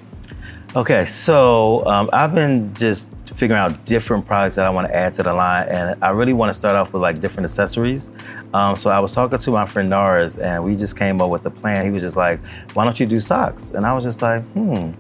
Okay, 0.76 1.06
so 1.06 1.86
um, 1.86 2.10
I've 2.14 2.34
been 2.34 2.74
just 2.76 3.12
figuring 3.40 3.60
out 3.60 3.86
different 3.86 4.28
products 4.28 4.56
that 4.56 4.66
I 4.66 4.70
want 4.70 4.88
to 4.88 4.96
add 4.96 5.14
to 5.16 5.24
the 5.24 5.34
line, 5.34 5.68
and 5.70 6.04
I 6.04 6.10
really 6.10 6.34
want 6.34 6.52
to 6.52 6.54
start 6.54 6.76
off 6.76 6.92
with 6.94 7.02
like 7.02 7.22
different 7.22 7.50
accessories. 7.50 8.10
Um, 8.54 8.76
so 8.76 8.90
I 8.90 9.00
was 9.00 9.14
talking 9.14 9.40
to 9.40 9.52
my 9.52 9.66
friend 9.66 9.90
Norris, 9.90 10.38
and 10.38 10.64
we 10.64 10.76
just 10.76 10.98
came 10.98 11.22
up 11.22 11.32
with 11.32 11.46
a 11.46 11.50
plan. 11.50 11.86
He 11.86 11.92
was 11.92 12.04
just 12.04 12.18
like, 12.18 12.40
"Why 12.74 12.84
don't 12.84 13.00
you 13.00 13.06
do 13.06 13.20
socks?" 13.22 13.72
And 13.72 13.86
I 13.86 13.94
was 13.94 14.04
just 14.04 14.22
like, 14.22 14.42
"Hmm." 14.54 14.92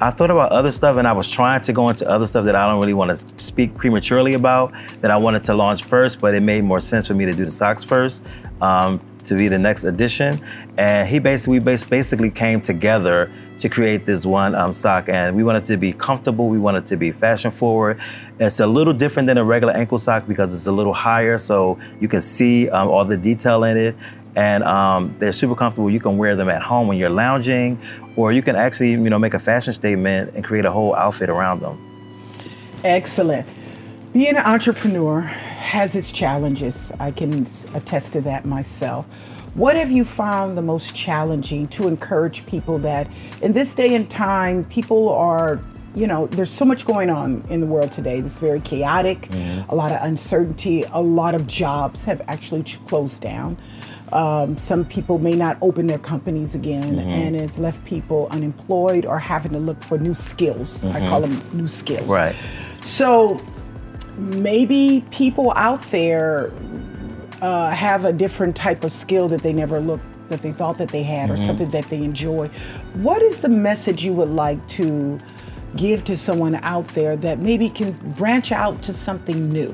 I 0.00 0.10
thought 0.10 0.32
about 0.32 0.50
other 0.50 0.72
stuff, 0.72 0.96
and 0.96 1.06
I 1.06 1.12
was 1.12 1.28
trying 1.28 1.62
to 1.62 1.72
go 1.72 1.88
into 1.88 2.08
other 2.10 2.26
stuff 2.26 2.44
that 2.46 2.56
I 2.56 2.66
don't 2.66 2.80
really 2.80 2.94
want 2.94 3.16
to 3.16 3.42
speak 3.42 3.74
prematurely 3.74 4.34
about. 4.34 4.72
That 5.00 5.10
I 5.10 5.16
wanted 5.16 5.44
to 5.44 5.54
launch 5.54 5.84
first, 5.84 6.18
but 6.20 6.34
it 6.34 6.42
made 6.42 6.64
more 6.64 6.80
sense 6.80 7.06
for 7.06 7.14
me 7.14 7.24
to 7.26 7.32
do 7.32 7.44
the 7.44 7.52
socks 7.52 7.84
first 7.84 8.22
um, 8.60 8.98
to 9.26 9.36
be 9.36 9.46
the 9.46 9.58
next 9.58 9.84
edition. 9.84 10.40
And 10.78 11.08
he 11.08 11.18
basically, 11.18 11.60
we 11.60 11.76
basically 11.88 12.30
came 12.30 12.60
together 12.60 13.30
to 13.62 13.68
create 13.68 14.04
this 14.06 14.26
one 14.26 14.56
um, 14.56 14.72
sock, 14.72 15.08
and 15.08 15.36
we 15.36 15.44
want 15.44 15.56
it 15.56 15.66
to 15.66 15.76
be 15.76 15.92
comfortable. 15.92 16.48
We 16.48 16.58
want 16.58 16.76
it 16.78 16.88
to 16.88 16.96
be 16.96 17.12
fashion 17.12 17.52
forward. 17.52 18.00
It's 18.40 18.58
a 18.58 18.66
little 18.66 18.92
different 18.92 19.28
than 19.28 19.38
a 19.38 19.44
regular 19.44 19.72
ankle 19.72 20.00
sock 20.00 20.26
because 20.26 20.52
it's 20.52 20.66
a 20.66 20.72
little 20.72 20.92
higher, 20.92 21.38
so 21.38 21.78
you 22.00 22.08
can 22.08 22.22
see 22.22 22.68
um, 22.68 22.88
all 22.88 23.04
the 23.04 23.16
detail 23.16 23.62
in 23.62 23.76
it. 23.76 23.96
And 24.34 24.64
um, 24.64 25.14
they're 25.20 25.32
super 25.32 25.54
comfortable. 25.54 25.90
You 25.90 26.00
can 26.00 26.18
wear 26.18 26.34
them 26.34 26.48
at 26.48 26.60
home 26.60 26.88
when 26.88 26.98
you're 26.98 27.10
lounging, 27.10 27.80
or 28.16 28.32
you 28.32 28.42
can 28.42 28.56
actually, 28.56 28.90
you 28.90 29.10
know, 29.10 29.18
make 29.18 29.34
a 29.34 29.38
fashion 29.38 29.72
statement 29.72 30.32
and 30.34 30.44
create 30.44 30.64
a 30.64 30.72
whole 30.72 30.96
outfit 30.96 31.30
around 31.30 31.60
them. 31.60 31.78
Excellent. 32.82 33.46
Being 34.12 34.36
an 34.36 34.38
entrepreneur 34.38 35.20
has 35.20 35.94
its 35.94 36.12
challenges. 36.12 36.90
I 36.98 37.12
can 37.12 37.46
attest 37.74 38.14
to 38.14 38.22
that 38.22 38.44
myself. 38.44 39.06
What 39.54 39.76
have 39.76 39.92
you 39.92 40.04
found 40.04 40.56
the 40.56 40.62
most 40.62 40.94
challenging 40.94 41.66
to 41.68 41.86
encourage 41.86 42.46
people 42.46 42.78
that 42.78 43.06
in 43.42 43.52
this 43.52 43.74
day 43.74 43.94
and 43.94 44.10
time, 44.10 44.64
people 44.64 45.10
are 45.10 45.62
you 45.94 46.06
know, 46.06 46.26
there's 46.28 46.50
so 46.50 46.64
much 46.64 46.86
going 46.86 47.10
on 47.10 47.42
in 47.50 47.60
the 47.60 47.66
world 47.66 47.92
today. 47.92 48.16
It's 48.16 48.38
very 48.38 48.60
chaotic, 48.60 49.28
mm-hmm. 49.28 49.68
a 49.68 49.74
lot 49.74 49.92
of 49.92 50.02
uncertainty. 50.02 50.84
A 50.92 51.00
lot 51.00 51.34
of 51.34 51.46
jobs 51.46 52.04
have 52.04 52.22
actually 52.28 52.62
closed 52.86 53.20
down. 53.20 53.58
Um, 54.12 54.56
some 54.56 54.84
people 54.84 55.18
may 55.18 55.32
not 55.32 55.56
open 55.62 55.86
their 55.86 55.98
companies 55.98 56.54
again, 56.54 56.96
mm-hmm. 56.96 57.08
and 57.08 57.36
it's 57.36 57.58
left 57.58 57.84
people 57.84 58.28
unemployed 58.30 59.06
or 59.06 59.18
having 59.18 59.52
to 59.52 59.58
look 59.58 59.82
for 59.84 59.98
new 59.98 60.14
skills. 60.14 60.84
I 60.84 61.00
call 61.08 61.22
mm-hmm. 61.22 61.48
them 61.48 61.58
new 61.58 61.68
skills. 61.68 62.08
Right. 62.08 62.36
So 62.82 63.38
maybe 64.18 65.04
people 65.10 65.52
out 65.56 65.82
there 65.90 66.52
uh, 67.42 67.70
have 67.70 68.04
a 68.04 68.12
different 68.12 68.54
type 68.54 68.84
of 68.84 68.92
skill 68.92 69.28
that 69.28 69.42
they 69.42 69.52
never 69.52 69.80
looked 69.80 70.04
that 70.28 70.40
they 70.40 70.50
thought 70.52 70.78
that 70.78 70.88
they 70.88 71.02
had 71.02 71.28
or 71.28 71.36
something 71.36 71.68
that 71.70 71.84
they 71.90 71.98
enjoy. 71.98 72.48
What 72.94 73.20
is 73.20 73.40
the 73.40 73.48
message 73.48 74.02
you 74.02 74.14
would 74.14 74.30
like 74.30 74.64
to 74.68 75.18
give 75.76 76.04
to 76.04 76.16
someone 76.16 76.54
out 76.62 76.88
there 76.88 77.16
that 77.16 77.40
maybe 77.40 77.68
can 77.68 77.92
branch 78.12 78.52
out 78.52 78.80
to 78.82 78.94
something 78.94 79.48
new? 79.50 79.68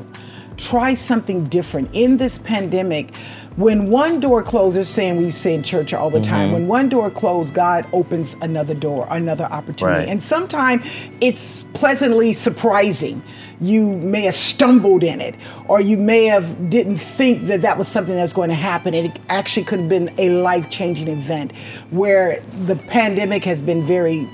Try 0.58 0.94
something 0.94 1.44
different. 1.44 1.88
In 1.94 2.18
this 2.18 2.38
pandemic, 2.38 3.14
when 3.56 3.90
one 3.90 4.20
door 4.20 4.42
closes, 4.42 4.88
saying 4.88 5.16
we 5.16 5.30
say 5.30 5.54
in 5.54 5.62
church 5.62 5.94
all 5.94 6.10
the 6.10 6.20
time, 6.20 6.46
mm-hmm. 6.46 6.52
when 6.52 6.68
one 6.68 6.88
door 6.88 7.10
closed, 7.10 7.54
God 7.54 7.86
opens 7.92 8.34
another 8.34 8.74
door, 8.74 9.08
another 9.10 9.44
opportunity. 9.44 10.00
Right. 10.00 10.08
And 10.08 10.22
sometimes 10.22 10.84
it's 11.20 11.62
pleasantly 11.74 12.34
surprising. 12.34 13.22
You 13.60 13.84
may 13.84 14.22
have 14.22 14.36
stumbled 14.36 15.02
in 15.02 15.20
it, 15.20 15.34
or 15.66 15.80
you 15.80 15.96
may 15.96 16.26
have 16.26 16.70
didn't 16.70 16.98
think 16.98 17.48
that 17.48 17.62
that 17.62 17.78
was 17.78 17.88
something 17.88 18.14
that 18.14 18.22
was 18.22 18.32
going 18.32 18.50
to 18.50 18.54
happen. 18.54 18.94
It 18.94 19.18
actually 19.28 19.64
could 19.64 19.80
have 19.80 19.88
been 19.88 20.14
a 20.18 20.30
life-changing 20.30 21.08
event, 21.08 21.52
where 21.90 22.40
the 22.66 22.76
pandemic 22.76 23.44
has 23.44 23.60
been 23.62 23.82
very 23.82 24.28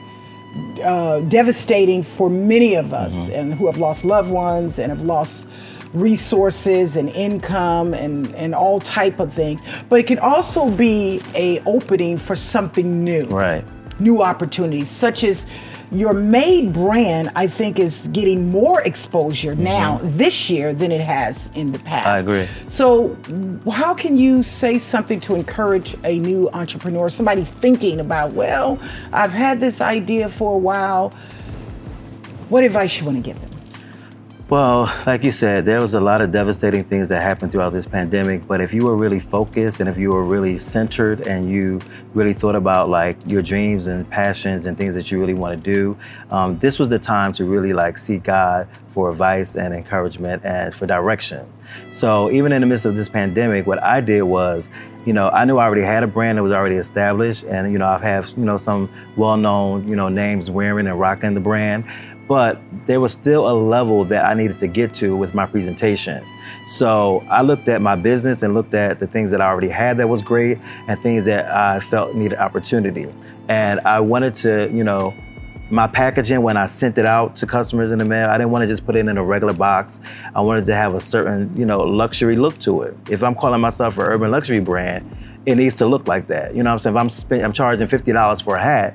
uh, 0.83 1.21
devastating 1.21 2.03
for 2.03 2.31
many 2.31 2.75
of 2.75 2.93
us, 2.93 3.29
and 3.31 3.55
who 3.55 3.67
have 3.67 3.77
lost 3.79 4.05
loved 4.05 4.31
ones 4.31 4.79
and 4.79 4.91
have 4.91 5.03
lost 5.03 5.49
resources 5.93 6.97
and 6.97 7.15
income 7.15 7.95
and, 7.95 8.35
and 8.35 8.55
all 8.55 8.81
type 8.81 9.21
of 9.21 9.33
things. 9.33 9.61
But 9.89 10.01
it 10.01 10.07
can 10.07 10.19
also 10.19 10.71
be 10.71 11.23
a 11.35 11.61
opening 11.61 12.19
for 12.19 12.35
something 12.37 13.05
new 13.05 13.23
Right. 13.29 13.65
new 14.01 14.23
opportunities, 14.23 14.91
such 14.91 15.23
as 15.25 15.47
your 15.93 16.12
made 16.12 16.73
brand, 16.73 17.31
I 17.35 17.47
think, 17.47 17.79
is 17.79 18.09
getting 18.12 18.50
more 18.50 18.83
exposure 18.83 19.55
now 19.55 20.00
this 20.03 20.50
year 20.50 20.73
than 20.73 20.93
it 20.93 21.00
has 21.00 21.50
in 21.55 21.73
the 21.73 21.79
past. 21.81 22.26
Mm-hmm. 22.26 22.37
I 22.38 22.43
agree. 22.43 22.69
So, 22.69 23.17
how 23.71 23.95
can 23.95 24.19
you 24.19 24.43
say 24.43 24.79
something 24.79 25.21
to 25.21 25.35
encourage 25.35 25.97
a 26.05 26.19
new 26.19 26.50
entrepreneur, 26.53 27.09
somebody 27.11 27.45
thinking 27.45 28.00
about, 28.00 28.33
well, 28.33 28.79
I've 29.12 29.33
had 29.33 29.61
this 29.61 29.81
idea 29.81 30.29
for 30.29 30.55
a 30.55 30.59
while? 30.59 31.11
What 32.49 32.64
advice 32.64 32.99
you 32.99 33.07
want 33.07 33.17
to 33.19 33.23
give 33.23 33.41
them? 33.41 33.54
Well, 34.51 34.95
like 35.07 35.25
you 35.25 35.33
said, 35.33 35.65
there 35.65 35.81
was 35.81 35.95
a 35.95 36.01
lot 36.01 36.21
of 36.21 36.31
devastating 36.31 36.85
things 36.85 37.09
that 37.09 37.23
happened 37.23 37.51
throughout 37.51 37.73
this 37.73 37.87
pandemic. 37.87 38.47
But 38.47 38.61
if 38.61 38.75
you 38.75 38.85
were 38.85 38.95
really 38.95 39.19
focused 39.19 39.81
and 39.81 39.89
if 39.89 39.97
you 39.97 40.11
were 40.11 40.23
really 40.23 40.59
centered 40.59 41.27
and 41.27 41.51
you 41.51 41.81
really 42.13 42.35
thought 42.35 42.55
about 42.55 42.91
like 42.91 43.17
your 43.27 43.41
dreams 43.41 43.87
and 43.87 44.09
passions 44.09 44.67
and 44.67 44.77
things 44.77 44.95
that 44.97 45.11
you 45.11 45.19
really 45.19 45.33
want 45.33 45.55
to 45.57 45.61
do, 45.61 45.99
um, 46.31 46.59
this 46.59 46.79
was 46.79 46.91
the 46.91 46.99
time 46.99 47.33
to 47.33 47.47
really 47.47 47.73
like 47.73 47.97
seek 47.97 48.25
God 48.25 48.69
for 48.93 49.09
advice 49.09 49.57
and 49.57 49.73
encouragement 49.73 50.45
and 50.45 50.75
for 50.75 50.87
direction. 50.87 51.51
So 51.95 52.31
even 52.31 52.53
in 52.53 52.61
the 52.61 52.67
midst 52.67 52.85
of 52.85 52.97
this 52.97 53.09
pandemic, 53.09 53.67
what 53.67 53.83
I 53.83 54.03
did 54.03 54.23
was, 54.23 54.69
you 55.07 55.15
know, 55.15 55.31
I 55.31 55.47
knew 55.47 55.57
I 55.57 55.65
already 55.65 55.83
had 55.83 56.03
a 56.03 56.07
brand 56.07 56.37
that 56.37 56.43
was 56.43 56.53
already 56.53 56.77
established, 56.77 57.45
and 57.45 57.71
you 57.71 57.79
know, 57.79 57.87
I've 57.87 58.01
have 58.01 58.31
you 58.39 58.45
know 58.45 58.57
some 58.57 58.89
well-known 59.17 59.87
you 59.87 59.97
know 59.97 60.09
names 60.09 60.51
wearing 60.51 60.87
and 60.87 60.99
rocking 60.99 61.35
the 61.35 61.41
brand 61.41 61.85
but 62.28 62.61
there 62.87 63.00
was 63.00 63.12
still 63.12 63.49
a 63.49 63.52
level 63.52 64.04
that 64.07 64.25
I 64.25 64.35
needed 64.35 64.59
to 64.61 64.66
get 64.66 64.95
to 64.95 65.16
with 65.16 65.35
my 65.35 65.47
presentation. 65.47 66.25
So 66.76 67.23
I 67.28 67.43
looked 67.43 67.69
at 67.69 67.83
my 67.83 67.97
business 67.97 68.43
and 68.43 68.54
looked 68.54 68.75
at 68.75 68.99
the 68.99 69.07
things 69.07 69.31
that 69.31 69.40
I 69.40 69.47
already 69.47 69.69
had 69.69 69.99
that 69.99 70.09
was 70.09 70.23
great 70.23 70.59
and 70.88 70.99
things 71.00 71.25
that 71.26 71.47
I 71.47 71.81
felt 71.81 72.14
needed 72.14 72.38
opportunity. 72.38 73.12
And 73.49 73.81
I 73.81 74.00
wanted 74.00 74.35
to, 74.37 74.71
you 74.73 74.85
know, 74.85 75.14
my 75.71 75.87
packaging 75.87 76.43
when 76.43 76.57
I 76.57 76.66
sent 76.66 76.99
it 76.99 77.07
out 77.07 77.37
to 77.37 77.47
customers 77.47 77.90
in 77.90 77.99
the 77.99 78.04
mail, 78.04 78.28
I 78.28 78.37
didn't 78.37 78.50
want 78.50 78.62
to 78.62 78.69
just 78.69 78.85
put 78.87 78.97
it 78.97 79.00
in 79.00 79.16
a 79.16 79.25
regular 79.25 79.54
box. 79.54 79.99
I 80.35 80.40
wanted 80.40 80.66
to 80.66 80.75
have 80.75 80.95
a 80.95 81.00
certain, 81.00 81.54
you 81.57 81.64
know, 81.64 81.81
luxury 81.81 82.37
look 82.37 82.59
to 82.61 82.83
it. 82.83 82.97
If 83.11 83.23
I'm 83.23 83.35
calling 83.35 83.61
myself 83.61 83.97
an 83.97 84.04
urban 84.04 84.31
luxury 84.31 84.61
brand, 84.61 85.16
it 85.47 85.57
needs 85.57 85.75
to 85.76 85.87
look 85.87 86.07
like 86.09 86.26
that. 86.28 86.54
You 86.54 86.62
know 86.62 86.71
what 86.71 86.75
I'm 86.75 86.78
saying? 86.81 86.97
If 86.97 87.02
I'm 87.02 87.11
spend, 87.11 87.43
I'm 87.43 87.52
charging 87.52 87.87
fifty 87.87 88.12
dollars 88.12 88.40
for 88.40 88.57
a 88.57 88.62
hat, 88.62 88.95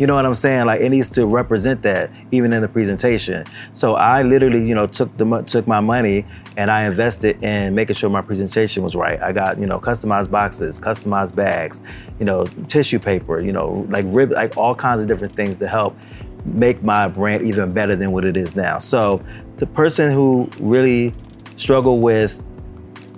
you 0.00 0.06
know 0.06 0.14
what 0.14 0.24
I'm 0.24 0.34
saying? 0.34 0.64
Like 0.64 0.80
it 0.80 0.88
needs 0.88 1.10
to 1.10 1.26
represent 1.26 1.82
that 1.82 2.10
even 2.32 2.54
in 2.54 2.62
the 2.62 2.68
presentation. 2.68 3.44
So 3.74 3.96
I 3.96 4.22
literally, 4.22 4.66
you 4.66 4.74
know, 4.74 4.86
took 4.86 5.12
the 5.12 5.44
took 5.46 5.66
my 5.66 5.80
money 5.80 6.24
and 6.56 6.70
I 6.70 6.86
invested 6.86 7.42
in 7.42 7.74
making 7.74 7.96
sure 7.96 8.08
my 8.08 8.22
presentation 8.22 8.82
was 8.82 8.94
right. 8.94 9.22
I 9.22 9.32
got, 9.32 9.60
you 9.60 9.66
know, 9.66 9.78
customized 9.78 10.30
boxes, 10.30 10.80
customized 10.80 11.36
bags, 11.36 11.82
you 12.18 12.24
know, 12.24 12.46
tissue 12.68 12.98
paper, 12.98 13.44
you 13.44 13.52
know, 13.52 13.86
like 13.90 14.06
rib, 14.08 14.32
like 14.32 14.56
all 14.56 14.74
kinds 14.74 15.02
of 15.02 15.06
different 15.06 15.34
things 15.34 15.58
to 15.58 15.68
help 15.68 15.98
make 16.46 16.82
my 16.82 17.06
brand 17.06 17.42
even 17.42 17.70
better 17.70 17.94
than 17.94 18.10
what 18.10 18.24
it 18.24 18.38
is 18.38 18.56
now. 18.56 18.78
So 18.78 19.20
the 19.56 19.66
person 19.66 20.12
who 20.12 20.48
really 20.60 21.12
struggle 21.56 22.00
with 22.00 22.42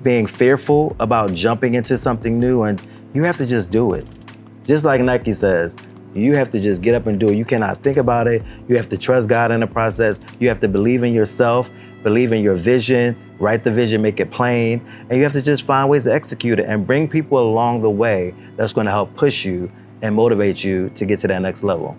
being 0.03 0.27
fearful 0.27 0.97
about 0.99 1.33
jumping 1.33 1.77
into 1.77 1.97
something 1.97 2.41
new 2.41 2.65
and 2.65 2.83
you 3.15 3.23
have 3.23 3.37
to 3.37 3.47
just 3.47 3.71
do 3.71 3.93
it. 3.93 4.05
Just 4.65 4.85
like 4.85 5.01
Nike 5.01 5.33
says, 5.33 5.77
you 6.15 6.37
have 6.37 6.51
to 6.51 6.61
just 6.61 6.83
get 6.83 6.95
up 6.95 7.07
and 7.07 7.19
do 7.19 7.29
it. 7.29 7.37
You 7.37 7.45
cannot 7.45 7.79
think 7.79 7.97
about 7.97 8.27
it. 8.27 8.43
You 8.69 8.77
have 8.77 8.89
to 8.91 8.99
trust 8.99 9.29
God 9.29 9.51
in 9.51 9.61
the 9.61 9.67
process. 9.67 10.19
You 10.39 10.49
have 10.49 10.61
to 10.61 10.69
believe 10.69 11.03
in 11.03 11.13
yourself, 11.13 11.71
believe 12.03 12.33
in 12.33 12.43
your 12.43 12.57
vision, 12.57 13.17
write 13.39 13.65
the 13.65 13.71
vision, 13.71 14.03
make 14.03 14.21
it 14.21 14.31
plain, 14.31 14.87
and 15.09 15.17
you 15.17 15.23
have 15.23 15.33
to 15.33 15.43
just 15.43 15.63
find 15.63 15.89
ways 15.89 16.05
to 16.05 16.13
execute 16.13 16.59
it 16.59 16.67
and 16.67 16.87
bring 16.87 17.09
people 17.09 17.39
along 17.39 17.83
the 17.83 17.91
way 17.91 18.35
that's 18.57 18.73
going 18.73 18.87
to 18.87 18.91
help 18.91 19.15
push 19.17 19.45
you 19.45 19.71
and 20.03 20.15
motivate 20.15 20.63
you 20.63 20.91
to 20.91 21.05
get 21.05 21.21
to 21.21 21.29
that 21.29 21.41
next 21.41 21.63
level. 21.63 21.97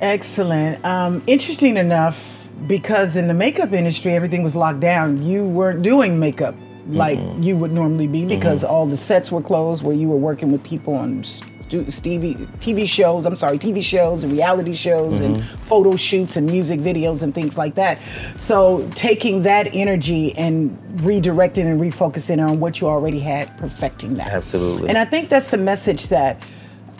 Excellent. 0.00 0.84
Um, 0.84 1.22
interesting 1.26 1.76
enough, 1.78 2.48
because 2.66 3.16
in 3.16 3.28
the 3.28 3.34
makeup 3.34 3.72
industry, 3.72 4.12
everything 4.12 4.42
was 4.42 4.54
locked 4.54 4.80
down. 4.80 5.22
You 5.22 5.44
weren't 5.44 5.82
doing 5.82 6.18
makeup 6.18 6.54
like 6.88 7.18
you 7.40 7.56
would 7.56 7.72
normally 7.72 8.06
be 8.06 8.24
because 8.24 8.62
all 8.62 8.86
the 8.86 8.96
sets 8.96 9.32
were 9.32 9.42
closed 9.42 9.82
where 9.82 9.96
you 9.96 10.08
were 10.08 10.16
working 10.16 10.52
with 10.52 10.62
people 10.62 10.94
on 10.94 11.24
TV 11.68 12.86
shows, 12.86 13.26
I'm 13.26 13.36
sorry, 13.36 13.58
TV 13.58 13.82
shows 13.82 14.24
and 14.24 14.32
reality 14.32 14.74
shows 14.74 15.20
and 15.20 15.36
mm-hmm. 15.36 15.64
photo 15.64 15.96
shoots 15.96 16.36
and 16.36 16.46
music 16.46 16.80
videos 16.80 17.22
and 17.22 17.34
things 17.34 17.56
like 17.56 17.74
that. 17.74 17.98
So 18.38 18.88
taking 18.94 19.42
that 19.42 19.74
energy 19.74 20.34
and 20.36 20.78
redirecting 20.98 21.70
and 21.70 21.80
refocusing 21.80 22.46
on 22.46 22.60
what 22.60 22.80
you 22.80 22.88
already 22.88 23.20
had, 23.20 23.56
perfecting 23.58 24.14
that. 24.14 24.28
Absolutely. 24.28 24.88
And 24.88 24.98
I 24.98 25.04
think 25.04 25.28
that's 25.28 25.48
the 25.48 25.58
message 25.58 26.08
that 26.08 26.42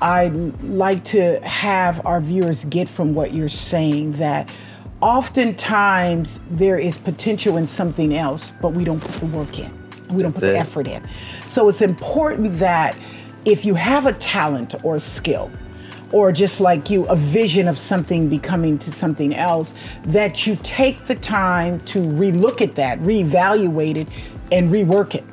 I'd 0.03 0.37
like 0.63 1.03
to 1.05 1.41
have 1.41 2.05
our 2.07 2.21
viewers 2.21 2.65
get 2.65 2.89
from 2.89 3.15
what 3.15 3.33
you're 3.33 3.49
saying 3.49 4.11
that 4.13 4.51
oftentimes 5.01 6.41
there 6.51 6.79
is 6.79 6.99
potential 6.99 7.57
in 7.57 7.67
something 7.67 8.17
else, 8.17 8.53
but 8.61 8.73
we 8.73 8.85
don't 8.85 9.01
put 9.01 9.13
the 9.13 9.27
work 9.27 9.59
in. 9.59 9.71
We 10.11 10.23
don't 10.23 10.33
put 10.33 10.41
the 10.41 10.59
effort 10.59 10.87
in. 10.87 11.03
So 11.47 11.69
it's 11.69 11.83
important 11.83 12.59
that 12.59 12.97
if 13.47 13.65
you 13.65 13.75
have 13.75 14.07
a 14.07 14.13
talent 14.13 14.75
or 14.85 14.97
a 14.97 15.01
skill, 15.01 15.51
or 16.13 16.33
just 16.33 16.61
like 16.61 16.91
you, 16.91 17.05
a 17.07 17.17
vision 17.17 17.69
of 17.69 17.79
something 17.79 18.29
becoming 18.29 18.77
to 18.79 18.93
something 18.93 19.35
else, 19.35 19.75
that 20.03 20.47
you 20.47 20.59
take 20.63 20.99
the 21.05 21.15
time 21.15 21.81
to 21.81 22.01
relook 22.01 22.61
at 22.61 22.75
that, 22.75 22.99
reevaluate 23.01 23.97
it, 23.97 24.09
and 24.53 24.71
rework 24.73 25.15
it 25.15 25.25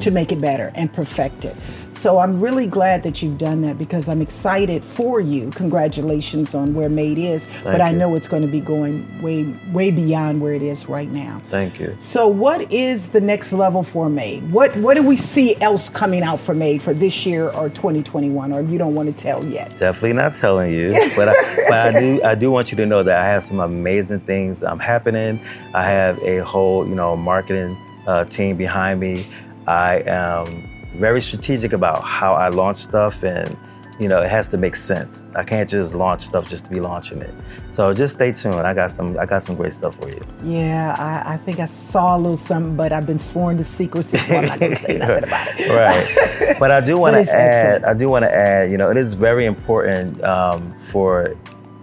to 0.00 0.10
make 0.10 0.32
it 0.32 0.40
better 0.40 0.72
and 0.74 0.92
perfect 0.92 1.44
it. 1.44 1.56
So 1.92 2.18
I'm 2.20 2.38
really 2.38 2.66
glad 2.66 3.02
that 3.02 3.20
you've 3.20 3.38
done 3.38 3.62
that 3.62 3.76
because 3.78 4.08
I'm 4.08 4.22
excited 4.22 4.82
for 4.84 5.20
you. 5.20 5.50
Congratulations 5.50 6.54
on 6.54 6.72
where 6.72 6.88
Made 6.88 7.18
is, 7.18 7.46
but 7.64 7.80
I 7.80 7.90
you. 7.90 7.96
know 7.98 8.14
it's 8.14 8.28
going 8.28 8.42
to 8.42 8.48
be 8.48 8.60
going 8.60 9.20
way, 9.20 9.54
way 9.72 9.90
beyond 9.90 10.40
where 10.40 10.54
it 10.54 10.62
is 10.62 10.88
right 10.88 11.10
now. 11.10 11.42
Thank 11.50 11.80
you. 11.80 11.94
So, 11.98 12.28
what 12.28 12.70
is 12.72 13.10
the 13.10 13.20
next 13.20 13.52
level 13.52 13.82
for 13.82 14.08
Made? 14.08 14.50
What 14.50 14.74
What 14.76 14.94
do 14.94 15.02
we 15.02 15.16
see 15.16 15.60
else 15.60 15.88
coming 15.88 16.22
out 16.22 16.40
for 16.40 16.54
Made 16.54 16.82
for 16.82 16.94
this 16.94 17.26
year 17.26 17.48
or 17.50 17.68
2021? 17.68 18.52
Or 18.52 18.62
you 18.62 18.78
don't 18.78 18.94
want 18.94 19.14
to 19.14 19.22
tell 19.22 19.44
yet? 19.44 19.76
Definitely 19.76 20.14
not 20.14 20.34
telling 20.34 20.72
you, 20.72 20.90
but 21.16 21.28
I, 21.28 21.56
but 21.68 21.96
I 21.96 22.00
do 22.00 22.22
I 22.22 22.34
do 22.34 22.50
want 22.50 22.70
you 22.70 22.76
to 22.76 22.86
know 22.86 23.02
that 23.02 23.18
I 23.18 23.26
have 23.26 23.44
some 23.44 23.60
amazing 23.60 24.20
things 24.20 24.62
um, 24.62 24.78
happening. 24.78 25.44
I 25.74 25.84
have 25.84 26.18
a 26.22 26.38
whole 26.38 26.86
you 26.86 26.94
know 26.94 27.16
marketing 27.16 27.76
uh, 28.06 28.24
team 28.26 28.56
behind 28.56 29.00
me. 29.00 29.26
I 29.66 30.02
am 30.06 30.68
very 30.94 31.20
strategic 31.20 31.72
about 31.72 32.02
how 32.02 32.32
I 32.32 32.48
launch 32.48 32.78
stuff, 32.78 33.22
and 33.22 33.56
you 33.98 34.08
know 34.08 34.20
it 34.20 34.30
has 34.30 34.48
to 34.48 34.58
make 34.58 34.76
sense. 34.76 35.22
I 35.36 35.44
can't 35.44 35.68
just 35.68 35.94
launch 35.94 36.26
stuff 36.26 36.48
just 36.48 36.64
to 36.64 36.70
be 36.70 36.80
launching 36.80 37.20
it. 37.20 37.34
So 37.70 37.92
just 37.94 38.16
stay 38.16 38.32
tuned. 38.32 38.56
I 38.56 38.74
got 38.74 38.90
some 38.90 39.18
I 39.18 39.26
got 39.26 39.42
some 39.42 39.56
great 39.56 39.74
stuff 39.74 39.96
for 39.96 40.08
you. 40.08 40.20
Yeah, 40.44 40.94
I, 40.98 41.34
I 41.34 41.36
think 41.36 41.60
I 41.60 41.66
saw 41.66 42.16
a 42.16 42.18
little 42.18 42.36
something, 42.36 42.76
but 42.76 42.92
I've 42.92 43.06
been 43.06 43.18
sworn 43.18 43.56
to 43.58 43.64
secrecy, 43.64 44.18
so 44.18 44.36
I'm 44.36 44.46
not 44.46 44.58
to 44.58 44.76
say 44.76 44.96
nothing 44.98 45.24
about 45.24 45.48
it. 45.58 45.68
right. 45.70 46.58
But 46.58 46.72
I 46.72 46.80
do 46.80 46.98
wanna 47.04 47.20
add. 47.20 47.28
excellent. 47.28 47.84
I 47.84 47.94
do 47.94 48.08
want 48.08 48.24
to 48.24 48.34
add. 48.34 48.70
You 48.70 48.78
know, 48.78 48.90
it 48.90 48.98
is 48.98 49.14
very 49.14 49.46
important 49.46 50.22
um, 50.24 50.70
for 50.90 51.36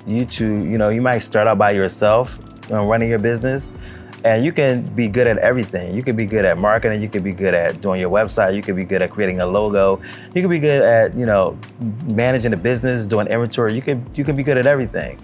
you 0.05 0.25
to, 0.25 0.45
you 0.45 0.77
know, 0.77 0.89
you 0.89 1.01
might 1.01 1.19
start 1.19 1.47
out 1.47 1.57
by 1.57 1.71
yourself 1.71 2.37
you 2.69 2.75
know, 2.75 2.85
running 2.85 3.09
your 3.09 3.19
business. 3.19 3.69
And 4.23 4.43
you 4.43 4.51
can 4.51 4.83
be 4.95 5.07
good 5.07 5.27
at 5.27 5.37
everything. 5.37 5.95
You 5.95 6.01
can 6.01 6.15
be 6.15 6.25
good 6.25 6.43
at 6.43 6.57
marketing. 6.57 7.01
You 7.01 7.09
can 7.09 7.23
be 7.23 7.31
good 7.31 7.53
at 7.53 7.81
doing 7.81 8.01
your 8.01 8.09
website. 8.09 8.55
You 8.55 8.63
can 8.63 8.75
be 8.75 8.83
good 8.83 9.03
at 9.03 9.11
creating 9.11 9.41
a 9.41 9.45
logo. 9.45 10.01
You 10.33 10.41
can 10.41 10.49
be 10.49 10.59
good 10.59 10.81
at, 10.81 11.15
you 11.15 11.25
know, 11.25 11.57
managing 12.07 12.51
the 12.51 12.57
business, 12.57 13.05
doing 13.05 13.27
inventory. 13.27 13.75
You 13.75 13.81
can 13.81 14.03
you 14.15 14.23
can 14.23 14.35
be 14.35 14.43
good 14.43 14.57
at 14.57 14.65
everything 14.65 15.17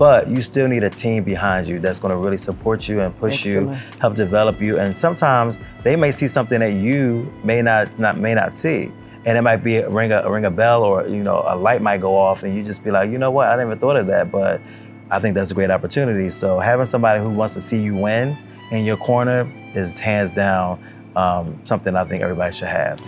but 0.00 0.30
you 0.30 0.40
still 0.40 0.66
need 0.66 0.82
a 0.82 0.88
team 0.88 1.22
behind 1.22 1.68
you 1.68 1.78
that's 1.78 2.00
going 2.00 2.10
to 2.10 2.16
really 2.16 2.38
support 2.38 2.88
you 2.88 3.00
and 3.00 3.14
push 3.14 3.44
Excellent. 3.44 3.76
you, 3.76 3.98
help 4.00 4.14
develop 4.14 4.58
you. 4.58 4.78
And 4.78 4.96
sometimes 4.96 5.58
they 5.82 5.94
may 5.94 6.10
see 6.10 6.26
something 6.26 6.58
that 6.60 6.72
you 6.72 7.30
may 7.44 7.60
not, 7.60 7.98
not 7.98 8.16
may 8.16 8.34
not 8.34 8.56
see. 8.56 8.90
And 9.26 9.36
it 9.36 9.42
might 9.42 9.58
be 9.58 9.76
a, 9.76 9.90
ring 9.90 10.10
a 10.10 10.30
ring 10.30 10.46
a 10.46 10.50
bell 10.50 10.84
or 10.84 11.06
you 11.06 11.22
know 11.22 11.44
a 11.46 11.54
light 11.54 11.82
might 11.82 12.00
go 12.00 12.16
off 12.16 12.44
and 12.44 12.56
you 12.56 12.62
just 12.62 12.82
be 12.82 12.90
like, 12.90 13.10
you 13.10 13.18
know 13.18 13.30
what, 13.30 13.48
I 13.48 13.56
never 13.56 13.76
thought 13.76 13.96
of 13.96 14.06
that, 14.06 14.32
but 14.32 14.62
I 15.10 15.18
think 15.18 15.34
that's 15.34 15.50
a 15.50 15.54
great 15.54 15.70
opportunity. 15.70 16.30
So 16.30 16.60
having 16.60 16.86
somebody 16.86 17.22
who 17.22 17.30
wants 17.30 17.54
to 17.54 17.60
see 17.60 17.80
you 17.80 17.94
win 17.94 18.36
in 18.70 18.84
your 18.84 18.96
corner 18.96 19.50
is 19.74 19.98
hands 19.98 20.30
down 20.30 20.82
um, 21.16 21.60
something 21.64 21.96
I 21.96 22.04
think 22.04 22.22
everybody 22.22 22.54
should 22.54 22.68
have. 22.68 23.00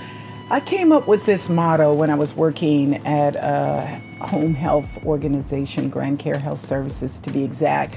I 0.50 0.60
came 0.60 0.92
up 0.92 1.06
with 1.08 1.24
this 1.24 1.48
motto 1.48 1.94
when 1.94 2.10
I 2.10 2.14
was 2.14 2.34
working 2.34 2.96
at 3.06 3.36
a 3.36 3.86
home 4.22 4.54
health 4.54 5.06
organization, 5.06 5.88
Grand 5.88 6.18
Care 6.18 6.36
Health 6.36 6.60
Services 6.60 7.20
to 7.20 7.30
be 7.30 7.42
exact. 7.42 7.94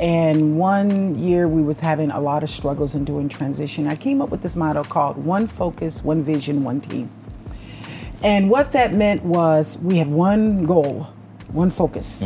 And 0.00 0.54
one 0.54 1.18
year 1.18 1.48
we 1.48 1.60
was 1.60 1.80
having 1.80 2.10
a 2.10 2.20
lot 2.20 2.42
of 2.42 2.48
struggles 2.48 2.94
in 2.94 3.04
doing 3.04 3.28
transition. 3.28 3.88
I 3.88 3.96
came 3.96 4.22
up 4.22 4.30
with 4.30 4.42
this 4.42 4.56
motto 4.56 4.84
called 4.84 5.24
one 5.24 5.46
focus, 5.46 6.02
one 6.02 6.22
vision, 6.22 6.64
one 6.64 6.80
team. 6.80 7.08
And 8.22 8.48
what 8.48 8.72
that 8.72 8.94
meant 8.94 9.22
was 9.22 9.76
we 9.78 9.98
had 9.98 10.10
one 10.10 10.64
goal, 10.64 11.08
one 11.52 11.70
focus, 11.70 12.22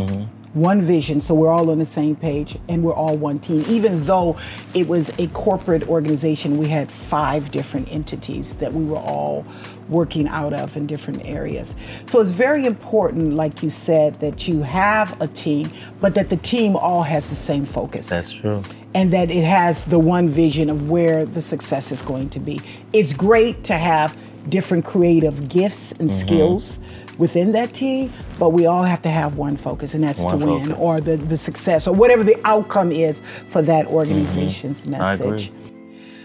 one 0.55 0.83
vision. 0.83 1.21
So 1.21 1.35
we're 1.35 1.51
all 1.51 1.71
on 1.71 1.79
the 1.79 1.87
same 1.87 2.15
page 2.15 2.59
and 2.69 2.83
we're 2.85 2.95
all 2.95 3.17
one 3.17 3.39
team. 3.39 3.65
Even 3.69 4.05
though 4.05 4.37
it 4.75 4.87
was 4.87 5.09
a 5.19 5.27
corporate 5.29 5.89
organization, 5.89 6.59
we 6.59 6.69
had 6.69 6.91
five 6.91 7.51
different 7.51 7.91
entities 7.91 8.57
that 8.57 8.73
we 8.73 8.85
were 8.85 8.99
all 8.99 9.45
working 9.89 10.29
out 10.29 10.53
of 10.53 10.77
in 10.77 10.87
different 10.87 11.27
areas. 11.27 11.75
So 12.07 12.21
it's 12.21 12.31
very 12.31 12.67
important, 12.67 13.33
like 13.35 13.63
you 13.63 13.71
said, 13.71 14.15
that 14.21 14.47
you 14.47 14.63
have 14.63 15.21
a 15.23 15.27
team, 15.27 15.71
but 16.01 16.15
that 16.15 16.29
the 16.29 16.37
team 16.37 16.77
all 16.77 17.03
has 17.03 17.29
the 17.29 17.35
same 17.35 17.65
focus 17.65 18.07
That's 18.09 18.33
true. 18.33 18.63
and 18.95 19.11
that 19.11 19.31
it 19.31 19.45
has 19.45 19.85
the 19.87 19.99
one 19.99 20.29
vision 20.29 20.69
of 20.71 20.91
where 20.91 21.25
the 21.25 21.43
success 21.43 21.91
is 21.93 22.03
going 22.03 22.29
to 22.31 22.41
be. 22.41 22.61
It's 22.93 23.13
great 23.13 23.65
to 23.65 23.77
have 23.79 24.17
different 24.51 24.85
creative 24.85 25.49
gifts 25.49 25.93
and 25.93 26.09
Mm-hmm. 26.11 26.27
skills 26.27 26.79
within 27.19 27.53
that 27.53 27.73
team, 27.75 28.13
but 28.39 28.51
we 28.51 28.67
all 28.67 28.83
have 28.83 29.03
to 29.03 29.11
have 29.11 29.37
one 29.37 29.57
focus, 29.57 29.95
and 29.95 30.03
that's 30.05 30.21
One 30.21 30.41
to 30.41 30.47
win 30.47 30.65
focus. 30.65 30.79
or 30.81 31.01
the, 31.01 31.17
the 31.17 31.37
success 31.37 31.87
or 31.87 31.95
whatever 31.95 32.25
the 32.25 32.39
outcome 32.47 32.93
is 32.93 33.23
for 33.51 33.63
that 33.63 33.87
organization's 33.87 34.85
Mm-hmm. 34.87 35.03
I 35.03 35.15
agree. 35.15 35.31
message. 35.31 35.53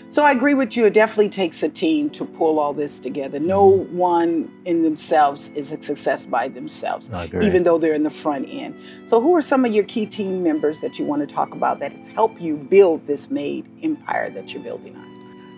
So 0.10 0.24
I 0.24 0.32
agree 0.32 0.54
with 0.54 0.78
you. 0.78 0.86
It 0.86 0.94
definitely 0.94 1.28
takes 1.28 1.62
a 1.64 1.70
team 1.70 2.10
to 2.12 2.24
pull 2.24 2.60
all 2.60 2.74
this 2.74 3.02
together. 3.02 3.40
No 3.40 3.66
one 3.66 4.50
in 4.64 4.82
themselves 4.82 5.50
is 5.54 5.70
a 5.74 5.82
success 5.84 6.26
by 6.26 6.48
themselves, 6.48 7.12
I 7.12 7.26
even 7.42 7.64
though 7.64 7.78
they're 7.78 7.94
in 7.94 8.04
the 8.04 8.10
front 8.10 8.48
end. 8.50 8.74
So 9.06 9.20
who 9.20 9.36
are 9.36 9.42
some 9.42 9.66
of 9.66 9.74
your 9.74 9.84
key 9.84 10.06
team 10.06 10.42
members 10.42 10.80
that 10.80 10.98
you 10.98 11.04
want 11.06 11.28
to 11.28 11.36
talk 11.36 11.52
about 11.54 11.80
that 11.80 11.92
has 11.92 12.08
helped 12.08 12.40
you 12.40 12.56
build 12.56 13.06
this 13.06 13.30
made 13.30 13.66
empire 13.84 14.30
that 14.30 14.54
you're 14.54 14.64
building 14.64 14.96
on? 14.96 15.17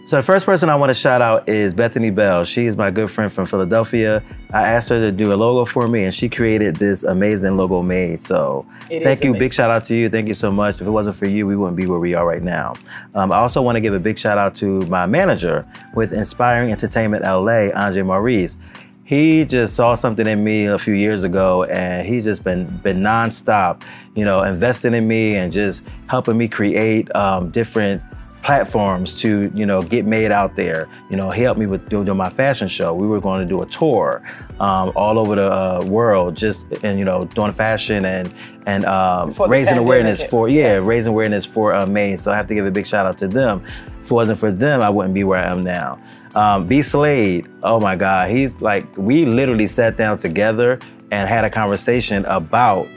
So 0.10 0.16
the 0.16 0.24
first 0.24 0.48
person 0.48 0.70
I 0.70 0.76
want 0.76 0.90
to 0.90 0.96
shout 0.96 1.22
out 1.22 1.48
is 1.48 1.76
Bethany 1.76 2.10
Bell. 2.10 2.44
She 2.44 2.66
is 2.66 2.76
my 2.76 2.90
good 2.90 3.12
friend 3.12 3.32
from 3.32 3.46
Philadelphia. 3.46 4.24
I 4.52 4.64
asked 4.64 4.90
her 4.90 5.00
to 5.00 5.12
do 5.12 5.32
a 5.32 5.38
logo 5.38 5.66
for 5.66 5.88
me, 5.88 6.06
and 6.06 6.12
she 6.12 6.28
created 6.28 6.78
this 6.78 7.04
amazing 7.04 7.58
logo 7.58 7.84
made. 7.84 8.24
So 8.24 8.68
It 8.90 9.04
thank 9.04 9.24
you, 9.24 9.30
amazing. 9.30 9.46
big 9.46 9.54
shout 9.54 9.70
out 9.70 9.86
to 9.86 9.96
you. 9.96 10.10
Thank 10.10 10.28
you 10.28 10.34
so 10.34 10.50
much. 10.50 10.82
If 10.82 10.88
it 10.88 10.90
wasn't 10.90 11.16
for 11.18 11.28
you, 11.28 11.46
we 11.46 11.56
wouldn't 11.56 11.78
be 11.78 11.86
where 11.86 12.00
we 12.00 12.16
are 12.16 12.26
right 12.26 12.42
now. 12.42 12.74
Um, 13.14 13.32
I 13.32 13.38
also 13.38 13.62
want 13.62 13.76
to 13.76 13.82
give 13.82 13.94
a 13.94 14.00
big 14.00 14.18
shout 14.18 14.40
out 14.40 14.56
to 14.56 14.80
my 14.88 15.06
manager 15.06 15.64
with 15.94 16.12
Inspiring 16.12 16.72
Entertainment 16.72 17.24
LA, 17.24 17.70
Andre 17.76 18.02
Maurice. 18.02 18.56
He 19.04 19.46
just 19.46 19.76
saw 19.76 19.94
something 19.94 20.26
in 20.26 20.44
me 20.44 20.66
a 20.66 20.80
few 20.80 20.96
years 20.96 21.22
ago, 21.22 21.66
and 21.66 22.08
he's 22.08 22.26
just 22.26 22.44
been 22.44 22.66
been 22.78 23.02
nonstop, 23.02 23.84
you 24.16 24.26
know, 24.26 24.42
investing 24.42 24.96
in 24.96 25.08
me 25.08 25.36
and 25.36 25.54
just 25.54 25.84
helping 26.08 26.36
me 26.36 26.48
create 26.48 27.16
um, 27.16 27.48
different 27.50 28.02
platforms 28.44 29.14
to 29.22 29.52
you 29.54 29.66
know 29.66 29.82
get 29.82 30.06
made 30.06 30.32
out 30.32 30.56
there. 30.56 30.88
You 31.10 31.18
know 31.18 31.30
he 31.30 31.42
helped 31.42 31.60
me 31.60 31.66
with 31.66 31.90
doing 31.90 32.16
my 32.16 32.30
fashion 32.30 32.68
show. 32.68 32.94
We 32.94 33.08
were 33.08 33.20
going 33.20 33.40
to 33.40 33.46
do 33.46 33.62
a 33.62 33.66
tour 33.66 34.22
um, 34.60 34.92
all 34.96 35.20
over 35.20 35.36
the 35.36 35.52
uh, 35.52 35.86
world 35.86 36.36
just 36.36 36.66
and 36.84 36.98
you 36.98 37.06
know 37.06 37.24
doing 37.24 37.54
fashion 37.54 38.06
and 38.06 38.34
and 38.66 38.86
um, 38.86 39.34
raising 39.48 39.78
awareness 39.78 40.22
hit. 40.22 40.30
for 40.30 40.50
yeah. 40.50 40.76
raising 40.76 41.10
awareness 41.10 41.46
for 41.46 41.74
uh, 41.74 41.86
Maine. 41.86 42.18
So 42.18 42.32
I 42.32 42.36
have 42.36 42.48
to 42.48 42.56
give 42.56 42.66
a 42.66 42.72
big 42.72 42.88
shout 42.88 43.06
out 43.06 43.18
to 43.20 43.28
them. 43.28 43.64
If 44.02 44.06
it 44.06 44.12
wasn't 44.12 44.40
for 44.40 44.52
them 44.52 44.82
I 44.82 44.90
wouldn't 44.90 45.14
be 45.14 45.24
where 45.24 45.40
I 45.40 45.52
am 45.52 45.62
now. 45.62 46.00
Um, 46.36 46.68
B. 46.68 46.82
Slade 46.82 47.48
oh 47.64 47.80
my 47.80 47.96
god 47.96 48.30
he's 48.30 48.62
like 48.62 48.86
we 48.98 49.26
literally 49.26 49.68
sat 49.68 49.98
down 49.98 50.18
together 50.18 50.80
and 51.12 51.28
had 51.28 51.44
a 51.44 51.50
conversation 51.50 52.24
about 52.26 52.88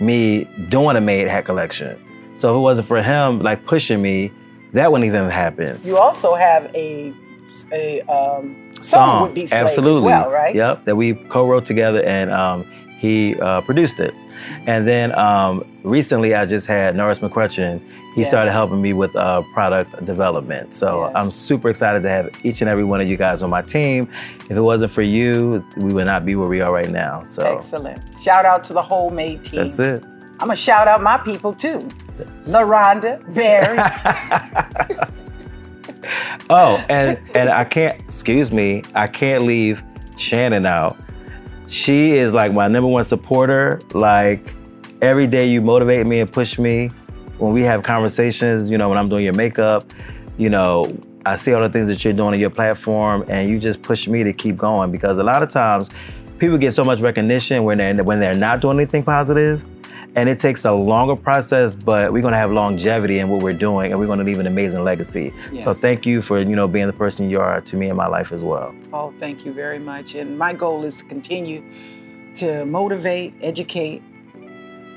me 0.00 0.44
doing 0.68 0.96
a 0.96 1.00
made 1.00 1.28
hat 1.28 1.44
collection. 1.44 2.02
So 2.36 2.52
if 2.52 2.56
it 2.56 2.60
wasn't 2.60 2.88
for 2.88 3.02
him 3.02 3.40
like 3.40 3.64
pushing 3.66 4.00
me 4.00 4.32
that 4.72 4.90
wouldn't 4.90 5.06
even 5.06 5.22
have 5.22 5.32
happened. 5.32 5.80
You 5.84 5.96
also 5.98 6.34
have 6.34 6.64
a 6.74 7.12
a 7.72 8.00
um, 8.02 8.72
song, 8.80 9.22
with 9.22 9.34
B 9.34 9.46
Slade 9.46 9.62
absolutely. 9.64 9.98
as 10.12 10.24
well, 10.24 10.30
right? 10.30 10.54
Yep, 10.54 10.84
that 10.84 10.96
we 10.96 11.14
co-wrote 11.14 11.66
together, 11.66 12.02
and 12.04 12.30
um, 12.30 12.64
he 12.98 13.34
uh, 13.40 13.60
produced 13.62 13.98
it. 13.98 14.14
And 14.66 14.86
then 14.86 15.14
um, 15.18 15.64
recently, 15.82 16.34
I 16.34 16.46
just 16.46 16.66
had 16.66 16.94
Norris 16.94 17.18
McCrutcheon. 17.18 17.80
He 18.14 18.22
Yes. 18.22 18.30
started 18.30 18.50
helping 18.52 18.80
me 18.82 18.92
with 18.92 19.14
uh, 19.16 19.42
product 19.52 20.04
development. 20.04 20.74
So 20.74 21.04
Yes. 21.06 21.12
I'm 21.16 21.30
super 21.30 21.70
excited 21.70 22.02
to 22.02 22.08
have 22.08 22.28
each 22.44 22.60
and 22.60 22.68
every 22.68 22.84
one 22.84 23.00
of 23.00 23.08
you 23.08 23.16
guys 23.16 23.42
on 23.42 23.50
my 23.50 23.62
team. 23.62 24.08
If 24.40 24.50
it 24.52 24.60
wasn't 24.62 24.92
for 24.92 25.02
you, 25.02 25.64
we 25.76 25.92
would 25.92 26.06
not 26.06 26.24
be 26.26 26.34
where 26.34 26.48
we 26.48 26.60
are 26.60 26.72
right 26.72 26.90
now. 26.90 27.20
So 27.30 27.42
Excellent. 27.42 28.00
Shout 28.22 28.44
out 28.44 28.64
to 28.64 28.72
the 28.72 28.82
whole 28.82 29.10
made 29.10 29.44
team. 29.44 29.60
that's 29.60 29.78
it. 29.78 30.04
I'm 30.40 30.46
gonna 30.48 30.56
shout 30.56 30.88
out 30.88 31.02
my 31.02 31.18
people 31.18 31.52
too. 31.52 31.88
LaRonda, 32.44 33.34
Barry. 33.34 33.78
Oh, 36.50 36.76
and 36.88 37.18
and 37.34 37.50
I 37.50 37.64
can't. 37.64 37.98
Excuse 38.00 38.50
me. 38.50 38.82
I 38.94 39.06
can't 39.06 39.44
leave 39.44 39.82
Shannon 40.16 40.64
out. 40.66 40.98
She 41.68 42.12
is 42.12 42.32
like 42.32 42.52
my 42.52 42.68
number 42.68 42.88
one 42.88 43.04
supporter. 43.04 43.80
Like 43.92 44.54
every 45.02 45.26
day, 45.26 45.48
you 45.48 45.60
motivate 45.60 46.06
me 46.06 46.20
and 46.20 46.32
push 46.32 46.58
me. 46.58 46.88
When 47.38 47.52
we 47.52 47.62
have 47.62 47.82
conversations, 47.82 48.70
you 48.70 48.78
know, 48.78 48.88
when 48.88 48.98
I'm 48.98 49.08
doing 49.08 49.24
your 49.24 49.34
makeup, 49.34 49.84
you 50.38 50.50
know, 50.50 50.96
I 51.24 51.36
see 51.36 51.52
all 51.52 51.60
the 51.62 51.68
things 51.68 51.88
that 51.88 52.02
you're 52.02 52.14
doing 52.14 52.30
on 52.30 52.38
your 52.38 52.50
platform, 52.50 53.24
and 53.28 53.48
you 53.48 53.60
just 53.60 53.82
push 53.82 54.08
me 54.08 54.24
to 54.24 54.32
keep 54.32 54.56
going 54.56 54.90
because 54.90 55.18
a 55.18 55.24
lot 55.24 55.42
of 55.42 55.50
times 55.50 55.90
people 56.38 56.56
get 56.56 56.74
so 56.74 56.82
much 56.82 57.00
recognition 57.00 57.64
when 57.64 57.78
they're 57.78 57.94
when 58.02 58.18
they're 58.18 58.34
not 58.34 58.60
doing 58.62 58.76
anything 58.78 59.02
positive, 59.02 59.62
and 60.18 60.28
it 60.28 60.40
takes 60.40 60.64
a 60.64 60.72
longer 60.72 61.14
process. 61.14 61.74
But 61.76 62.12
we're 62.12 62.22
gonna 62.22 62.36
have 62.36 62.50
longevity 62.50 63.20
in 63.20 63.28
what 63.28 63.40
we're 63.40 63.52
doing, 63.52 63.92
and 63.92 64.00
we're 64.00 64.08
gonna 64.08 64.24
leave 64.24 64.40
an 64.40 64.48
amazing 64.48 64.82
legacy. 64.82 65.32
So 65.62 65.74
thank 65.74 66.04
you 66.06 66.20
for 66.22 66.38
you 66.38 66.56
know 66.56 66.66
being 66.66 66.88
the 66.88 66.92
person 66.92 67.30
you 67.30 67.40
are 67.40 67.60
to 67.60 67.76
me 67.76 67.88
in 67.88 67.96
my 67.96 68.08
life 68.08 68.32
as 68.32 68.42
well. 68.42 68.74
oh, 68.92 69.14
thank 69.20 69.44
you 69.44 69.52
very 69.52 69.78
much. 69.78 70.14
And 70.14 70.36
my 70.36 70.52
goal 70.52 70.84
is 70.84 70.96
to 70.96 71.04
continue 71.04 71.62
to 72.36 72.64
motivate, 72.64 73.34
educate, 73.42 74.02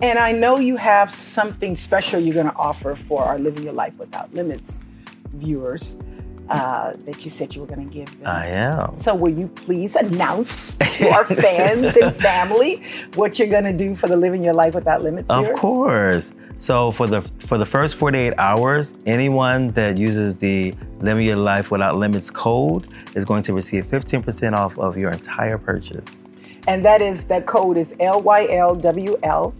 And 0.00 0.18
I 0.18 0.32
know 0.32 0.58
you 0.58 0.76
have 0.76 1.12
something 1.12 1.76
special 1.76 2.18
you're 2.20 2.34
going 2.34 2.46
to 2.46 2.56
offer 2.56 2.96
for 2.96 3.22
our 3.22 3.38
Living 3.38 3.62
Your 3.64 3.74
Life 3.74 3.98
Without 3.98 4.34
Limits 4.34 4.84
viewers 5.30 5.98
uh, 6.48 6.92
that 7.04 7.24
you 7.24 7.30
said 7.30 7.54
you 7.54 7.60
were 7.60 7.66
going 7.66 7.86
to 7.86 7.92
give 7.92 8.18
them. 8.20 8.28
I 8.28 8.46
am. 8.48 8.94
so, 8.94 9.14
will 9.14 9.36
you 9.38 9.48
please 9.48 9.96
announce 9.96 10.76
to 10.96 11.08
our 11.10 11.24
fans 11.24 11.96
and 11.96 12.14
family 12.14 12.82
what 13.14 13.38
you're 13.38 13.48
going 13.48 13.64
to 13.64 13.72
do 13.72 13.94
for 13.96 14.06
the 14.08 14.16
Living 14.16 14.44
Your 14.44 14.54
Life 14.54 14.74
Without 14.74 15.02
Limits 15.02 15.28
Of 15.30 15.44
viewers? 15.44 15.60
course. 15.60 16.32
So 16.60 16.90
for 16.90 17.06
the 17.06 17.20
for 17.20 17.58
the 17.58 17.66
first 17.66 17.96
48 17.96 18.34
hours, 18.38 18.98
anyone 19.06 19.68
that 19.68 19.96
uses 19.98 20.36
the 20.36 20.72
Living 21.00 21.26
Your 21.26 21.36
Life 21.36 21.70
Without 21.70 21.96
Limits 21.96 22.30
code 22.30 22.86
is 23.14 23.24
going 23.24 23.42
to 23.44 23.52
receive 23.54 23.84
15% 23.86 24.54
off 24.56 24.78
of 24.78 24.96
your 24.96 25.10
entire 25.10 25.58
purchase. 25.58 26.28
And 26.68 26.84
that 26.84 27.02
is 27.02 27.24
that 27.24 27.46
code 27.46 27.78
is 27.78 27.92
LYLWL. 27.94 29.54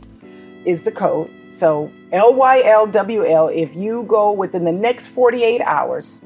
is 0.65 0.83
the 0.83 0.93
code. 0.93 1.31
So 1.59 1.91
LYLWL, 2.13 3.55
if 3.55 3.75
you 3.75 4.05
go 4.09 4.33
within 4.33 4.65
the 4.65 4.73
next 4.73 5.07
48 5.09 5.61
hours 5.63 6.23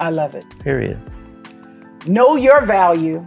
I 0.00 0.10
love 0.10 0.34
it. 0.34 0.44
Period. 0.60 1.00
Know 2.06 2.36
your 2.36 2.66
value 2.66 3.26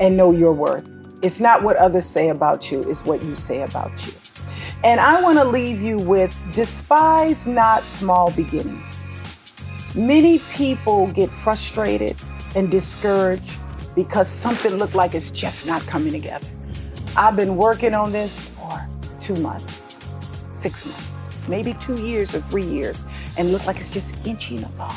and 0.00 0.16
know 0.16 0.32
your 0.32 0.52
worth. 0.52 0.90
It's 1.22 1.38
not 1.38 1.62
what 1.62 1.76
others 1.76 2.06
say 2.06 2.30
about 2.30 2.72
you, 2.72 2.82
it's 2.90 3.04
what 3.04 3.22
you 3.22 3.36
say 3.36 3.62
about 3.62 4.04
you. 4.04 4.12
And 4.82 4.98
I 4.98 5.22
want 5.22 5.38
to 5.38 5.44
leave 5.44 5.80
you 5.80 5.96
with 5.96 6.36
despise 6.52 7.46
not 7.46 7.84
small 7.84 8.32
beginnings. 8.32 9.00
Many 9.94 10.40
people 10.50 11.06
get 11.08 11.30
frustrated 11.30 12.16
and 12.56 12.68
discouraged 12.68 13.52
because 13.94 14.28
something 14.28 14.74
looked 14.74 14.96
like 14.96 15.14
it's 15.14 15.30
just 15.30 15.64
not 15.64 15.82
coming 15.82 16.10
together. 16.10 16.48
I've 17.16 17.36
been 17.36 17.56
working 17.56 17.94
on 17.94 18.10
this 18.10 18.50
for 18.50 18.88
two 19.20 19.36
months, 19.36 19.96
six 20.52 20.84
months, 20.84 21.10
maybe 21.46 21.74
two 21.74 22.00
years 22.02 22.34
or 22.34 22.40
three 22.42 22.66
years, 22.66 23.04
and 23.38 23.52
look 23.52 23.66
like 23.66 23.76
it's 23.76 23.92
just 23.92 24.14
inching 24.26 24.64
along. 24.64 24.96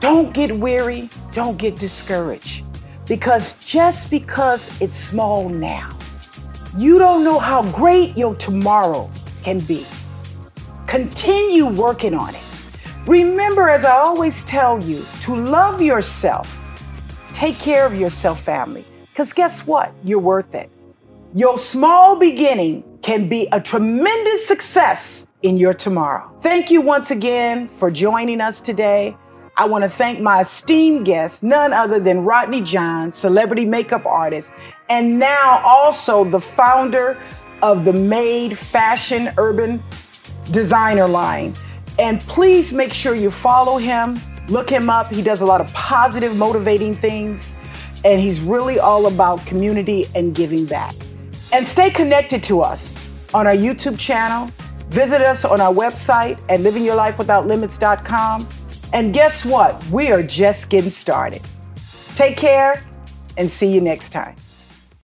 Don't 0.00 0.34
get 0.34 0.50
weary, 0.50 1.08
don't 1.34 1.58
get 1.58 1.76
discouraged. 1.76 2.64
Because 3.06 3.52
just 3.64 4.10
because 4.10 4.80
it's 4.80 4.96
small 4.96 5.48
now, 5.48 5.90
you 6.76 6.98
don't 6.98 7.22
know 7.22 7.38
how 7.38 7.62
great 7.72 8.16
your 8.16 8.34
tomorrow 8.36 9.10
can 9.42 9.58
be. 9.60 9.84
Continue 10.86 11.66
working 11.66 12.14
on 12.14 12.34
it. 12.34 12.42
Remember, 13.06 13.68
as 13.68 13.84
I 13.84 13.96
always 13.96 14.42
tell 14.44 14.82
you, 14.82 15.04
to 15.22 15.36
love 15.36 15.82
yourself. 15.82 16.58
Take 17.34 17.58
care 17.58 17.84
of 17.84 17.94
yourself, 17.94 18.40
family. 18.40 18.86
Because 19.10 19.32
guess 19.32 19.66
what? 19.66 19.92
You're 20.02 20.20
worth 20.20 20.54
it. 20.54 20.70
Your 21.34 21.58
small 21.58 22.16
beginning 22.16 22.82
can 23.02 23.28
be 23.28 23.48
a 23.52 23.60
tremendous 23.60 24.46
success 24.46 25.26
in 25.42 25.56
your 25.56 25.74
tomorrow. 25.74 26.32
Thank 26.42 26.70
you 26.70 26.80
once 26.80 27.10
again 27.10 27.68
for 27.76 27.90
joining 27.90 28.40
us 28.40 28.60
today. 28.60 29.16
I 29.56 29.66
want 29.66 29.84
to 29.84 29.90
thank 29.90 30.20
my 30.20 30.40
esteemed 30.40 31.06
guest, 31.06 31.44
none 31.44 31.72
other 31.72 32.00
than 32.00 32.24
Rodney 32.24 32.60
John, 32.60 33.12
celebrity 33.12 33.64
makeup 33.64 34.04
artist, 34.04 34.52
and 34.88 35.16
now 35.16 35.62
also 35.64 36.24
the 36.24 36.40
founder 36.40 37.16
of 37.62 37.84
the 37.84 37.92
Made 37.92 38.58
Fashion 38.58 39.32
Urban 39.38 39.80
Designer 40.50 41.06
line. 41.06 41.54
And 42.00 42.20
please 42.22 42.72
make 42.72 42.92
sure 42.92 43.14
you 43.14 43.30
follow 43.30 43.78
him, 43.78 44.18
look 44.48 44.68
him 44.68 44.90
up. 44.90 45.12
He 45.12 45.22
does 45.22 45.40
a 45.40 45.46
lot 45.46 45.60
of 45.60 45.72
positive, 45.72 46.36
motivating 46.36 46.96
things, 46.96 47.54
and 48.04 48.20
he's 48.20 48.40
really 48.40 48.80
all 48.80 49.06
about 49.06 49.46
community 49.46 50.06
and 50.16 50.34
giving 50.34 50.66
back. 50.66 50.96
And 51.52 51.64
stay 51.64 51.90
connected 51.90 52.42
to 52.44 52.60
us 52.60 53.08
on 53.32 53.46
our 53.46 53.54
YouTube 53.54 54.00
channel. 54.00 54.50
Visit 54.88 55.20
us 55.20 55.44
on 55.44 55.60
our 55.60 55.72
website 55.72 56.40
at 56.48 56.58
livingyourlifewithoutlimits.com. 56.60 58.48
And 58.94 59.12
guess 59.12 59.44
what? 59.44 59.84
We 59.86 60.12
are 60.12 60.22
just 60.22 60.70
getting 60.70 60.88
started. 60.88 61.42
Take 62.14 62.36
care 62.36 62.80
and 63.36 63.50
see 63.50 63.66
you 63.66 63.80
next 63.80 64.10
time. 64.10 64.36